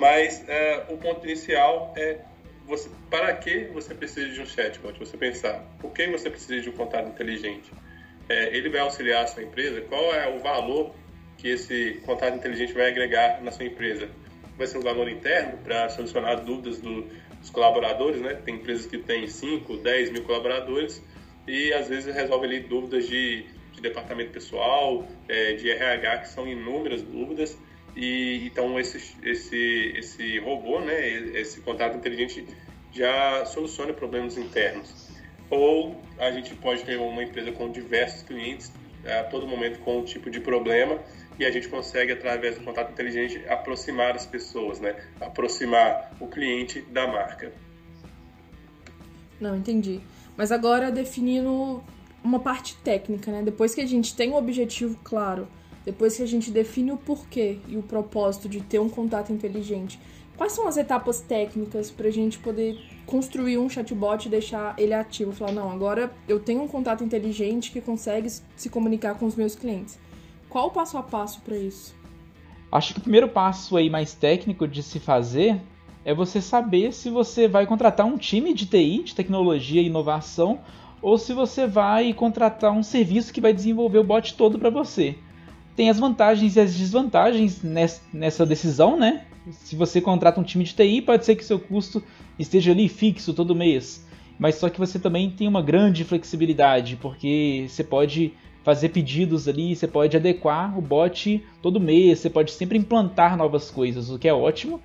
Mas 0.00 0.42
é, 0.48 0.86
o 0.88 0.96
ponto 0.96 1.24
inicial 1.26 1.94
é 1.96 2.18
você, 2.66 2.90
para 3.08 3.32
que 3.36 3.66
você 3.66 3.94
precisa 3.94 4.28
de 4.28 4.40
um 4.40 4.46
chatbot? 4.46 4.98
Você 4.98 5.16
pensar, 5.16 5.64
por 5.78 5.92
que 5.92 6.08
você 6.08 6.28
precisa 6.28 6.60
de 6.60 6.70
um 6.70 6.72
contato 6.72 7.08
inteligente? 7.08 7.70
é, 8.30 8.56
ele 8.56 8.68
vai 8.68 8.80
auxiliar 8.80 9.24
a 9.24 9.26
sua 9.26 9.42
empresa, 9.42 9.80
qual 9.82 10.14
é 10.14 10.32
o 10.32 10.38
valor 10.38 10.94
que 11.36 11.48
esse 11.48 12.00
contato 12.06 12.36
inteligente 12.36 12.72
vai 12.72 12.88
agregar 12.88 13.42
na 13.42 13.50
sua 13.50 13.64
empresa? 13.64 14.08
Vai 14.56 14.68
ser 14.68 14.78
um 14.78 14.82
valor 14.82 15.08
interno 15.08 15.58
para 15.58 15.88
solucionar 15.88 16.44
dúvidas 16.44 16.78
do, 16.78 17.08
dos 17.40 17.50
colaboradores, 17.50 18.20
né? 18.20 18.34
Tem 18.34 18.54
empresas 18.54 18.86
que 18.86 18.98
têm 18.98 19.26
5, 19.26 19.78
10 19.78 20.12
mil 20.12 20.22
colaboradores 20.22 21.02
e 21.48 21.72
às 21.72 21.88
vezes 21.88 22.14
resolve 22.14 22.46
ali 22.46 22.60
dúvidas 22.60 23.08
de, 23.08 23.46
de 23.72 23.80
departamento 23.80 24.30
pessoal, 24.30 25.04
é, 25.28 25.54
de 25.54 25.68
RH, 25.68 26.18
que 26.18 26.28
são 26.28 26.46
inúmeras 26.46 27.02
dúvidas. 27.02 27.58
E 28.00 28.46
então 28.46 28.80
esse, 28.80 29.14
esse, 29.22 29.92
esse 29.94 30.38
robô, 30.38 30.80
né, 30.80 31.10
esse 31.38 31.60
contato 31.60 31.98
inteligente 31.98 32.46
já 32.90 33.44
soluciona 33.44 33.92
problemas 33.92 34.38
internos. 34.38 35.10
Ou 35.50 36.00
a 36.18 36.30
gente 36.30 36.54
pode 36.54 36.82
ter 36.82 36.96
uma 36.96 37.22
empresa 37.22 37.52
com 37.52 37.70
diversos 37.70 38.22
clientes 38.22 38.72
a 39.04 39.24
todo 39.24 39.46
momento 39.46 39.80
com 39.80 39.98
um 39.98 40.04
tipo 40.04 40.30
de 40.30 40.40
problema 40.40 40.98
e 41.38 41.44
a 41.44 41.50
gente 41.50 41.68
consegue 41.68 42.12
através 42.12 42.56
do 42.56 42.64
contato 42.64 42.90
inteligente 42.90 43.44
aproximar 43.46 44.16
as 44.16 44.24
pessoas, 44.24 44.80
né? 44.80 44.96
Aproximar 45.20 46.10
o 46.18 46.26
cliente 46.26 46.80
da 46.80 47.06
marca. 47.06 47.52
Não, 49.38 49.54
entendi. 49.54 50.00
Mas 50.38 50.50
agora 50.50 50.90
definindo 50.90 51.84
uma 52.24 52.40
parte 52.40 52.76
técnica, 52.76 53.30
né? 53.30 53.42
Depois 53.42 53.74
que 53.74 53.82
a 53.82 53.86
gente 53.86 54.16
tem 54.16 54.30
um 54.30 54.36
objetivo 54.36 54.98
claro, 55.04 55.46
depois 55.90 56.16
que 56.16 56.22
a 56.22 56.26
gente 56.26 56.52
define 56.52 56.92
o 56.92 56.96
porquê 56.96 57.58
e 57.66 57.76
o 57.76 57.82
propósito 57.82 58.48
de 58.48 58.60
ter 58.60 58.78
um 58.78 58.88
contato 58.88 59.32
inteligente, 59.32 59.98
quais 60.36 60.52
são 60.52 60.68
as 60.68 60.76
etapas 60.76 61.20
técnicas 61.20 61.90
para 61.90 62.06
a 62.06 62.12
gente 62.12 62.38
poder 62.38 62.78
construir 63.04 63.58
um 63.58 63.68
chatbot 63.68 64.24
e 64.24 64.30
deixar 64.30 64.76
ele 64.78 64.94
ativo? 64.94 65.32
Falar, 65.32 65.50
não, 65.50 65.68
agora 65.68 66.12
eu 66.28 66.38
tenho 66.38 66.62
um 66.62 66.68
contato 66.68 67.02
inteligente 67.02 67.72
que 67.72 67.80
consegue 67.80 68.30
se 68.30 68.70
comunicar 68.70 69.16
com 69.16 69.26
os 69.26 69.34
meus 69.34 69.56
clientes. 69.56 69.98
Qual 70.48 70.68
o 70.68 70.70
passo 70.70 70.96
a 70.96 71.02
passo 71.02 71.40
para 71.40 71.56
isso? 71.56 71.92
Acho 72.70 72.94
que 72.94 73.00
o 73.00 73.02
primeiro 73.02 73.28
passo 73.28 73.76
aí 73.76 73.90
mais 73.90 74.14
técnico 74.14 74.68
de 74.68 74.84
se 74.84 75.00
fazer 75.00 75.60
é 76.04 76.14
você 76.14 76.40
saber 76.40 76.92
se 76.92 77.10
você 77.10 77.48
vai 77.48 77.66
contratar 77.66 78.06
um 78.06 78.16
time 78.16 78.54
de 78.54 78.64
TI, 78.64 79.02
de 79.02 79.14
tecnologia 79.16 79.82
e 79.82 79.86
inovação, 79.86 80.60
ou 81.02 81.18
se 81.18 81.32
você 81.32 81.66
vai 81.66 82.12
contratar 82.12 82.70
um 82.70 82.82
serviço 82.82 83.32
que 83.32 83.40
vai 83.40 83.52
desenvolver 83.52 83.98
o 83.98 84.04
bot 84.04 84.34
todo 84.34 84.56
para 84.56 84.70
você. 84.70 85.18
Tem 85.76 85.88
as 85.88 85.98
vantagens 85.98 86.56
e 86.56 86.60
as 86.60 86.74
desvantagens 86.74 87.62
nessa 88.12 88.44
decisão, 88.44 88.98
né? 88.98 89.24
Se 89.50 89.74
você 89.74 90.00
contrata 90.00 90.40
um 90.40 90.44
time 90.44 90.64
de 90.64 90.74
TI, 90.74 91.00
pode 91.00 91.24
ser 91.24 91.34
que 91.36 91.44
seu 91.44 91.58
custo 91.58 92.02
esteja 92.38 92.72
ali 92.72 92.88
fixo 92.88 93.32
todo 93.32 93.54
mês. 93.54 94.06
Mas 94.38 94.56
só 94.56 94.68
que 94.68 94.78
você 94.78 94.98
também 94.98 95.30
tem 95.30 95.48
uma 95.48 95.62
grande 95.62 96.04
flexibilidade, 96.04 96.96
porque 96.96 97.66
você 97.68 97.84
pode 97.84 98.32
fazer 98.62 98.90
pedidos 98.90 99.48
ali, 99.48 99.74
você 99.74 99.86
pode 99.86 100.16
adequar 100.16 100.78
o 100.78 100.82
bot 100.82 101.42
todo 101.62 101.80
mês, 101.80 102.18
você 102.18 102.28
pode 102.28 102.52
sempre 102.52 102.76
implantar 102.76 103.36
novas 103.36 103.70
coisas, 103.70 104.10
o 104.10 104.18
que 104.18 104.28
é 104.28 104.34
ótimo. 104.34 104.80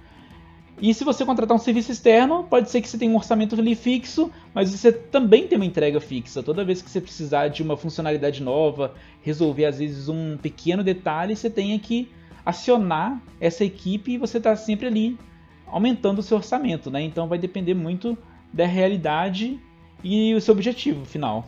E 0.81 0.93
se 0.93 1.05
você 1.05 1.25
contratar 1.25 1.55
um 1.55 1.59
serviço 1.59 1.91
externo, 1.91 2.43
pode 2.43 2.69
ser 2.69 2.81
que 2.81 2.89
você 2.89 2.97
tenha 2.97 3.11
um 3.11 3.15
orçamento 3.15 3.57
ali 3.57 3.75
fixo, 3.75 4.29
mas 4.53 4.71
você 4.71 4.91
também 4.91 5.47
tem 5.47 5.57
uma 5.57 5.65
entrega 5.65 6.01
fixa. 6.01 6.43
Toda 6.43 6.65
vez 6.65 6.81
que 6.81 6.89
você 6.89 6.99
precisar 6.99 7.47
de 7.47 7.63
uma 7.63 7.77
funcionalidade 7.77 8.43
nova, 8.43 8.93
resolver 9.21 9.65
às 9.65 9.79
vezes 9.79 10.09
um 10.09 10.37
pequeno 10.37 10.83
detalhe, 10.83 11.35
você 11.35 11.49
tenha 11.49 11.79
que 11.79 12.09
acionar 12.45 13.21
essa 13.39 13.63
equipe 13.63 14.11
e 14.11 14.17
você 14.17 14.37
está 14.37 14.55
sempre 14.55 14.87
ali 14.87 15.17
aumentando 15.65 16.19
o 16.19 16.23
seu 16.23 16.37
orçamento, 16.37 16.91
né? 16.91 17.01
Então 17.01 17.27
vai 17.27 17.37
depender 17.37 17.73
muito 17.73 18.17
da 18.51 18.65
realidade 18.65 19.59
e 20.03 20.33
o 20.33 20.41
seu 20.41 20.53
objetivo 20.53 21.05
final. 21.05 21.47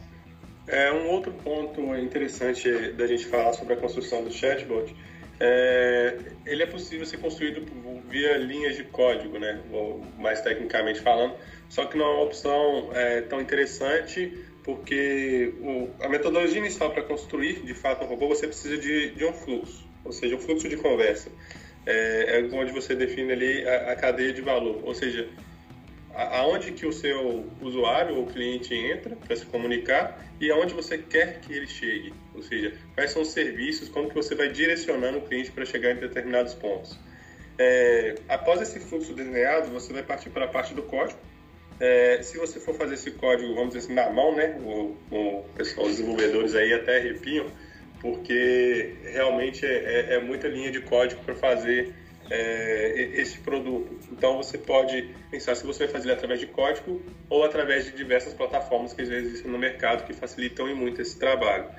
É 0.68 0.92
um 0.92 1.12
outro 1.12 1.32
ponto 1.32 1.82
interessante 1.96 2.70
da 2.94 3.06
gente 3.08 3.26
falar 3.26 3.54
sobre 3.54 3.74
a 3.74 3.78
construção 3.78 4.24
do 4.24 4.32
chatbot 4.32 4.94
é, 5.40 6.18
ele 6.46 6.64
é 6.64 6.66
possível 6.66 7.06
ser 7.06 7.18
construído 7.18 7.66
via 8.10 8.38
linhas 8.38 8.76
de 8.76 8.84
código, 8.86 9.38
né? 9.38 9.62
mais 10.18 10.42
tecnicamente 10.42 11.00
falando, 11.02 11.36
só 11.70 11.86
que 11.86 11.98
não 11.98 12.06
é 12.06 12.14
uma 12.16 12.24
opção 12.24 12.90
é, 12.94 13.22
tão 13.22 13.40
interessante 13.40 14.46
porque 14.64 15.54
o, 15.62 15.90
a 16.04 16.10
metodologia 16.10 16.58
inicial 16.58 16.92
para 16.92 17.02
construir 17.02 17.62
de 17.64 17.74
fato 17.74 18.04
um 18.04 18.08
robô 18.08 18.28
você 18.28 18.48
precisa 18.48 18.78
de, 18.78 19.12
de 19.12 19.26
um 19.26 19.32
fluxo, 19.32 19.88
ou 20.04 20.12
seja, 20.12 20.36
um 20.36 20.40
fluxo 20.40 20.68
de 20.68 20.76
conversa. 20.76 21.32
É, 21.86 22.40
é 22.40 22.50
onde 22.54 22.74
você 22.74 22.94
define 22.94 23.32
ali 23.32 23.66
a, 23.66 23.94
a 23.94 23.96
cadeia 23.96 24.34
de 24.34 24.42
valor, 24.42 24.82
ou 24.84 24.94
seja, 24.94 25.30
aonde 26.18 26.72
que 26.72 26.86
o 26.86 26.92
seu 26.92 27.46
usuário 27.62 28.16
ou 28.16 28.26
cliente 28.26 28.74
entra 28.74 29.16
para 29.16 29.36
se 29.36 29.46
comunicar 29.46 30.20
e 30.42 30.50
aonde 30.50 30.74
você 30.74 30.98
quer 30.98 31.40
que 31.42 31.54
ele 31.54 31.68
chegue, 31.68 32.12
ou 32.34 32.42
seja, 32.42 32.74
quais 32.96 33.12
são 33.12 33.22
os 33.22 33.30
serviços, 33.30 33.88
como 33.88 34.10
que 34.10 34.16
você 34.16 34.34
vai 34.34 34.50
direcionando 34.50 35.20
o 35.20 35.22
cliente 35.22 35.52
para 35.52 35.64
chegar 35.64 35.92
em 35.92 35.96
determinados 35.96 36.56
pontos. 36.56 36.98
É, 37.60 38.16
após 38.28 38.62
esse 38.62 38.80
fluxo 38.80 39.14
desenhado, 39.14 39.70
você 39.70 39.94
vai 39.94 40.02
partir 40.02 40.32
para 40.32 40.46
a 40.46 40.48
parte 40.48 40.74
do 40.74 40.82
código. 40.82 41.20
É, 41.80 42.20
se 42.24 42.38
você 42.38 42.60
for 42.60 42.74
fazer 42.74 42.96
esse 42.96 43.12
código, 43.12 43.54
vamos 43.54 43.76
dizer 43.76 43.86
assim, 43.86 43.94
na 43.94 44.10
mão, 44.10 44.36
né, 44.36 44.60
o, 44.64 44.96
o 45.12 45.46
pessoal, 45.56 45.86
os 45.86 45.98
desenvolvedores 45.98 46.56
aí 46.56 46.74
até 46.74 46.98
arrepiam, 46.98 47.46
porque 48.02 48.96
realmente 49.04 49.66
é, 49.66 50.10
é, 50.10 50.14
é 50.16 50.20
muita 50.20 50.48
linha 50.48 50.72
de 50.72 50.82
código 50.82 51.22
para 51.24 51.36
fazer 51.36 51.94
é, 52.30 53.12
esse 53.16 53.40
produto. 53.40 53.98
Então 54.12 54.38
você 54.38 54.58
pode 54.58 55.14
pensar 55.32 55.56
se 55.56 55.66
você 55.66 55.86
vai 55.86 55.94
fazer 55.94 56.12
através 56.12 56.40
de 56.40 56.48
código 56.48 57.02
ou 57.30 57.44
através 57.44 57.86
de 57.86 57.92
diversas 57.92 58.34
plataformas 58.34 58.94
que 58.94 59.06
já 59.06 59.16
existem 59.16 59.52
no 59.52 59.58
mercado 59.58 60.06
que 60.06 60.14
facilitam 60.14 60.74
muito 60.76 61.02
esse 61.02 61.18
trabalho. 61.18 61.70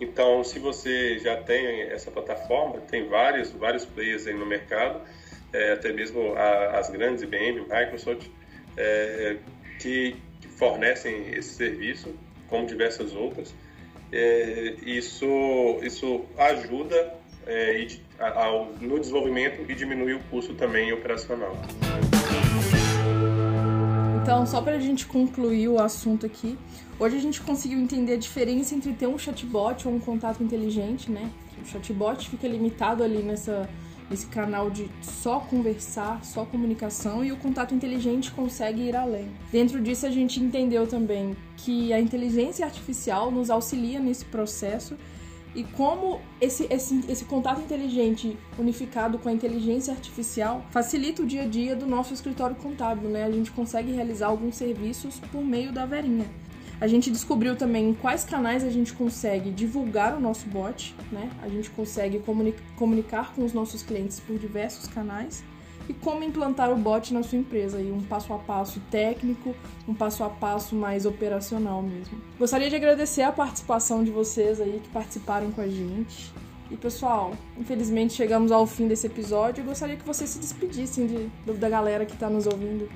Então, 0.00 0.44
se 0.44 0.58
você 0.58 1.18
já 1.18 1.36
tem 1.36 1.82
essa 1.82 2.10
plataforma, 2.10 2.80
tem 2.80 3.08
vários, 3.08 3.50
vários 3.52 3.84
players 3.86 4.26
aí 4.26 4.34
no 4.34 4.44
mercado, 4.44 5.00
é, 5.52 5.72
até 5.72 5.92
mesmo 5.92 6.34
a, 6.34 6.78
as 6.78 6.90
grandes 6.90 7.22
IBM, 7.22 7.60
Microsoft, 7.60 8.26
é, 8.76 9.36
que, 9.80 10.16
que, 10.40 10.48
fornecem 10.48 11.30
esse 11.34 11.54
serviço, 11.54 12.14
como 12.48 12.66
diversas 12.66 13.14
outras. 13.14 13.54
É, 14.12 14.74
isso, 14.82 15.80
isso 15.82 16.26
ajuda 16.36 17.14
é, 17.46 17.80
e, 17.80 18.05
ao, 18.18 18.72
no 18.80 18.98
desenvolvimento 18.98 19.70
e 19.70 19.74
diminuir 19.74 20.14
o 20.14 20.20
custo 20.30 20.54
também 20.54 20.92
operacional. 20.92 21.56
Então, 24.22 24.44
só 24.44 24.60
para 24.60 24.74
a 24.74 24.80
gente 24.80 25.06
concluir 25.06 25.68
o 25.68 25.78
assunto 25.78 26.26
aqui, 26.26 26.58
hoje 26.98 27.16
a 27.16 27.20
gente 27.20 27.40
conseguiu 27.40 27.78
entender 27.78 28.14
a 28.14 28.16
diferença 28.16 28.74
entre 28.74 28.92
ter 28.92 29.06
um 29.06 29.16
chatbot 29.16 29.86
ou 29.86 29.94
um 29.94 30.00
contato 30.00 30.42
inteligente, 30.42 31.10
né? 31.10 31.30
O 31.62 31.66
chatbot 31.66 32.28
fica 32.28 32.48
limitado 32.48 33.04
ali 33.04 33.22
nessa, 33.22 33.68
nesse 34.10 34.26
canal 34.26 34.68
de 34.68 34.90
só 35.00 35.38
conversar, 35.38 36.24
só 36.24 36.44
comunicação, 36.44 37.24
e 37.24 37.30
o 37.30 37.36
contato 37.36 37.72
inteligente 37.72 38.32
consegue 38.32 38.82
ir 38.82 38.96
além. 38.96 39.28
Dentro 39.52 39.80
disso, 39.80 40.06
a 40.06 40.10
gente 40.10 40.40
entendeu 40.40 40.88
também 40.88 41.36
que 41.56 41.92
a 41.92 42.00
inteligência 42.00 42.64
artificial 42.64 43.30
nos 43.30 43.48
auxilia 43.48 44.00
nesse 44.00 44.24
processo 44.24 44.96
e 45.56 45.64
como 45.64 46.20
esse, 46.38 46.66
esse, 46.70 47.02
esse 47.08 47.24
contato 47.24 47.62
inteligente 47.62 48.36
unificado 48.58 49.18
com 49.18 49.30
a 49.30 49.32
inteligência 49.32 49.94
artificial 49.94 50.62
facilita 50.70 51.22
o 51.22 51.26
dia 51.26 51.44
a 51.44 51.46
dia 51.46 51.74
do 51.74 51.86
nosso 51.86 52.12
escritório 52.12 52.54
contábil, 52.56 53.08
né? 53.08 53.24
A 53.24 53.30
gente 53.30 53.50
consegue 53.50 53.90
realizar 53.90 54.26
alguns 54.26 54.54
serviços 54.54 55.18
por 55.32 55.42
meio 55.42 55.72
da 55.72 55.86
Verinha. 55.86 56.26
A 56.78 56.86
gente 56.86 57.10
descobriu 57.10 57.56
também 57.56 57.88
em 57.88 57.94
quais 57.94 58.22
canais 58.22 58.62
a 58.62 58.68
gente 58.68 58.92
consegue 58.92 59.50
divulgar 59.50 60.14
o 60.14 60.20
nosso 60.20 60.46
bot, 60.46 60.94
né? 61.10 61.30
A 61.40 61.48
gente 61.48 61.70
consegue 61.70 62.22
comunicar 62.76 63.32
com 63.34 63.42
os 63.42 63.54
nossos 63.54 63.82
clientes 63.82 64.20
por 64.20 64.38
diversos 64.38 64.86
canais 64.86 65.42
e 65.88 65.94
como 65.94 66.24
implantar 66.24 66.72
o 66.72 66.76
bot 66.76 67.12
na 67.14 67.22
sua 67.22 67.38
empresa, 67.38 67.80
e 67.80 67.90
um 67.92 68.00
passo 68.00 68.32
a 68.32 68.38
passo 68.38 68.80
técnico, 68.90 69.54
um 69.86 69.94
passo 69.94 70.24
a 70.24 70.28
passo 70.28 70.74
mais 70.74 71.06
operacional 71.06 71.82
mesmo. 71.82 72.20
Gostaria 72.38 72.68
de 72.68 72.76
agradecer 72.76 73.22
a 73.22 73.32
participação 73.32 74.02
de 74.02 74.10
vocês 74.10 74.60
aí 74.60 74.80
que 74.82 74.88
participaram 74.88 75.52
com 75.52 75.60
a 75.60 75.68
gente. 75.68 76.32
E 76.70 76.76
pessoal, 76.76 77.32
infelizmente 77.56 78.14
chegamos 78.14 78.50
ao 78.50 78.66
fim 78.66 78.88
desse 78.88 79.06
episódio. 79.06 79.62
Eu 79.62 79.66
gostaria 79.66 79.96
que 79.96 80.04
vocês 80.04 80.28
se 80.30 80.38
despedissem 80.38 81.06
de, 81.06 81.52
da 81.54 81.68
galera 81.68 82.04
que 82.04 82.14
está 82.14 82.28
nos 82.28 82.46
ouvindo. 82.46 82.88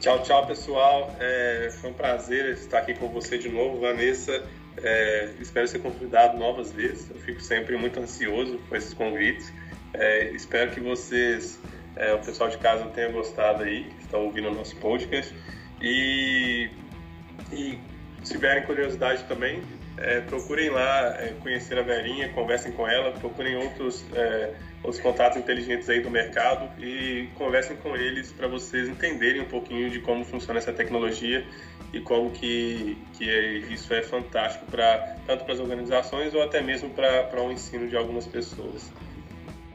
Tchau, 0.00 0.20
tchau, 0.22 0.46
pessoal. 0.46 1.14
É, 1.20 1.70
foi 1.80 1.90
um 1.90 1.94
prazer 1.94 2.50
estar 2.50 2.78
aqui 2.78 2.94
com 2.94 3.08
você 3.08 3.38
de 3.38 3.48
novo, 3.48 3.80
Vanessa. 3.80 4.42
É, 4.82 5.30
espero 5.40 5.68
ser 5.68 5.78
convidado 5.78 6.36
novas 6.36 6.72
vezes. 6.72 7.08
Eu 7.10 7.16
fico 7.20 7.40
sempre 7.40 7.76
muito 7.76 8.00
ansioso 8.00 8.58
com 8.68 8.74
esses 8.74 8.92
convites. 8.92 9.52
É, 9.94 10.30
espero 10.32 10.72
que 10.72 10.80
vocês 10.80 11.58
é, 11.96 12.12
o 12.14 12.18
pessoal 12.18 12.50
de 12.50 12.58
casa 12.58 12.86
tenha 12.86 13.10
gostado 13.10 13.62
aí, 13.62 13.84
que 13.84 14.04
está 14.04 14.18
ouvindo 14.18 14.48
o 14.48 14.54
nosso 14.54 14.76
podcast. 14.76 15.34
E, 15.80 16.70
e 17.52 17.78
se 18.22 18.32
tiverem 18.32 18.64
curiosidade 18.64 19.24
também, 19.24 19.62
é, 19.96 20.20
procurem 20.22 20.70
lá 20.70 21.16
é, 21.20 21.34
conhecer 21.40 21.78
a 21.78 21.82
Verinha, 21.82 22.28
conversem 22.30 22.72
com 22.72 22.88
ela, 22.88 23.12
procurem 23.12 23.56
outros, 23.56 24.04
é, 24.12 24.54
outros 24.82 25.00
contatos 25.00 25.38
inteligentes 25.38 25.88
aí 25.88 26.00
do 26.00 26.10
mercado 26.10 26.68
e 26.82 27.28
conversem 27.34 27.76
com 27.76 27.96
eles 27.96 28.32
para 28.32 28.48
vocês 28.48 28.88
entenderem 28.88 29.42
um 29.42 29.46
pouquinho 29.46 29.90
de 29.90 30.00
como 30.00 30.24
funciona 30.24 30.58
essa 30.58 30.72
tecnologia 30.72 31.46
e 31.92 32.00
como 32.00 32.30
que, 32.30 32.98
que 33.12 33.30
é, 33.30 33.52
isso 33.72 33.94
é 33.94 34.02
fantástico 34.02 34.66
para 34.66 35.16
tanto 35.26 35.44
para 35.44 35.54
as 35.54 35.60
organizações 35.60 36.34
ou 36.34 36.42
até 36.42 36.60
mesmo 36.60 36.90
para 36.90 37.40
o 37.40 37.52
ensino 37.52 37.88
de 37.88 37.96
algumas 37.96 38.26
pessoas. 38.26 38.90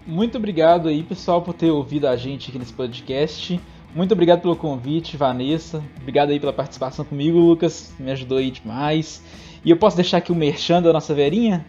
Muito 0.10 0.40
obrigado 0.40 0.90
aí, 0.90 1.04
pessoal, 1.04 1.40
por 1.40 1.54
ter 1.54 1.70
ouvido 1.70 2.08
a 2.08 2.16
gente 2.16 2.50
aqui 2.50 2.58
nesse 2.58 2.74
podcast. 2.74 3.62
Muito 3.94 4.12
obrigado 4.12 4.42
pelo 4.42 4.56
convite, 4.56 5.16
Vanessa. 5.16 5.84
Obrigado 6.02 6.32
aí 6.32 6.40
pela 6.40 6.52
participação 6.52 7.06
comigo, 7.06 7.38
Lucas. 7.38 7.94
Me 8.00 8.10
ajudou 8.10 8.40
aí 8.40 8.50
demais. 8.50 9.24
E 9.64 9.70
eu 9.70 9.78
posso 9.78 9.96
deixar 9.96 10.18
aqui 10.18 10.32
o 10.32 10.36
merchan 10.36 10.82
da 10.82 10.92
nossa 10.92 11.14
Verinha? 11.14 11.64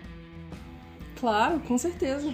Claro, 1.17 1.61
com 1.61 1.77
certeza. 1.77 2.33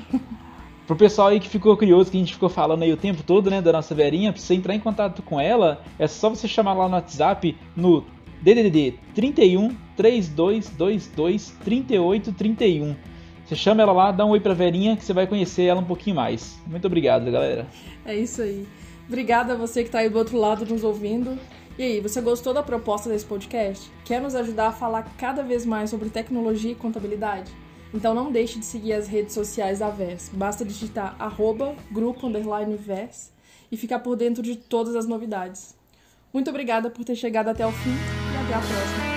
Pro 0.86 0.94
pessoal 0.94 1.26
aí 1.26 1.40
que 1.40 1.48
ficou 1.48 1.76
curioso, 1.76 2.08
que 2.08 2.16
a 2.16 2.20
gente 2.20 2.34
ficou 2.34 2.48
falando 2.48 2.84
aí 2.84 2.92
o 2.92 2.96
tempo 2.96 3.24
todo, 3.24 3.50
né, 3.50 3.60
da 3.60 3.72
nossa 3.72 3.92
Verinha, 3.92 4.32
pra 4.32 4.40
você 4.40 4.54
entrar 4.54 4.76
em 4.76 4.80
contato 4.80 5.22
com 5.22 5.40
ela, 5.40 5.82
é 5.98 6.06
só 6.06 6.30
você 6.30 6.46
chamar 6.46 6.74
lá 6.74 6.88
no 6.88 6.94
WhatsApp 6.94 7.56
no 7.74 8.04
DDD 8.40 8.94
31 9.12 9.74
3222 9.96 11.50
3831. 11.64 13.15
Você 13.46 13.54
chama 13.54 13.80
ela 13.80 13.92
lá, 13.92 14.10
dá 14.10 14.26
um 14.26 14.30
oi 14.30 14.40
pra 14.40 14.54
Verinha 14.54 14.96
que 14.96 15.04
você 15.04 15.12
vai 15.12 15.26
conhecer 15.26 15.64
ela 15.64 15.80
um 15.80 15.84
pouquinho 15.84 16.16
mais. 16.16 16.58
Muito 16.66 16.86
obrigado, 16.86 17.30
galera. 17.30 17.66
É 18.04 18.14
isso 18.16 18.42
aí. 18.42 18.66
Obrigada 19.06 19.52
a 19.52 19.56
você 19.56 19.84
que 19.84 19.90
tá 19.90 20.00
aí 20.00 20.08
do 20.08 20.18
outro 20.18 20.36
lado 20.36 20.66
nos 20.66 20.82
ouvindo. 20.82 21.38
E 21.78 21.82
aí, 21.82 22.00
você 22.00 22.20
gostou 22.20 22.52
da 22.52 22.62
proposta 22.62 23.08
desse 23.08 23.24
podcast? 23.24 23.88
Quer 24.04 24.20
nos 24.20 24.34
ajudar 24.34 24.68
a 24.68 24.72
falar 24.72 25.04
cada 25.16 25.44
vez 25.44 25.64
mais 25.64 25.90
sobre 25.90 26.08
tecnologia 26.08 26.72
e 26.72 26.74
contabilidade? 26.74 27.52
Então 27.94 28.14
não 28.14 28.32
deixe 28.32 28.58
de 28.58 28.64
seguir 28.64 28.94
as 28.94 29.06
redes 29.06 29.32
sociais 29.32 29.78
da 29.78 29.90
VES. 29.90 30.30
Basta 30.32 30.64
digitar 30.64 31.14
arroba 31.18 31.76
grupo 31.90 32.26
underline 32.26 32.76
VES 32.76 33.32
e 33.70 33.76
ficar 33.76 34.00
por 34.00 34.16
dentro 34.16 34.42
de 34.42 34.56
todas 34.56 34.96
as 34.96 35.06
novidades. 35.06 35.76
Muito 36.32 36.50
obrigada 36.50 36.90
por 36.90 37.04
ter 37.04 37.14
chegado 37.14 37.48
até 37.48 37.66
o 37.66 37.72
fim 37.72 37.90
e 37.90 38.44
até 38.44 38.54
a 38.54 38.58
próxima. 38.58 39.15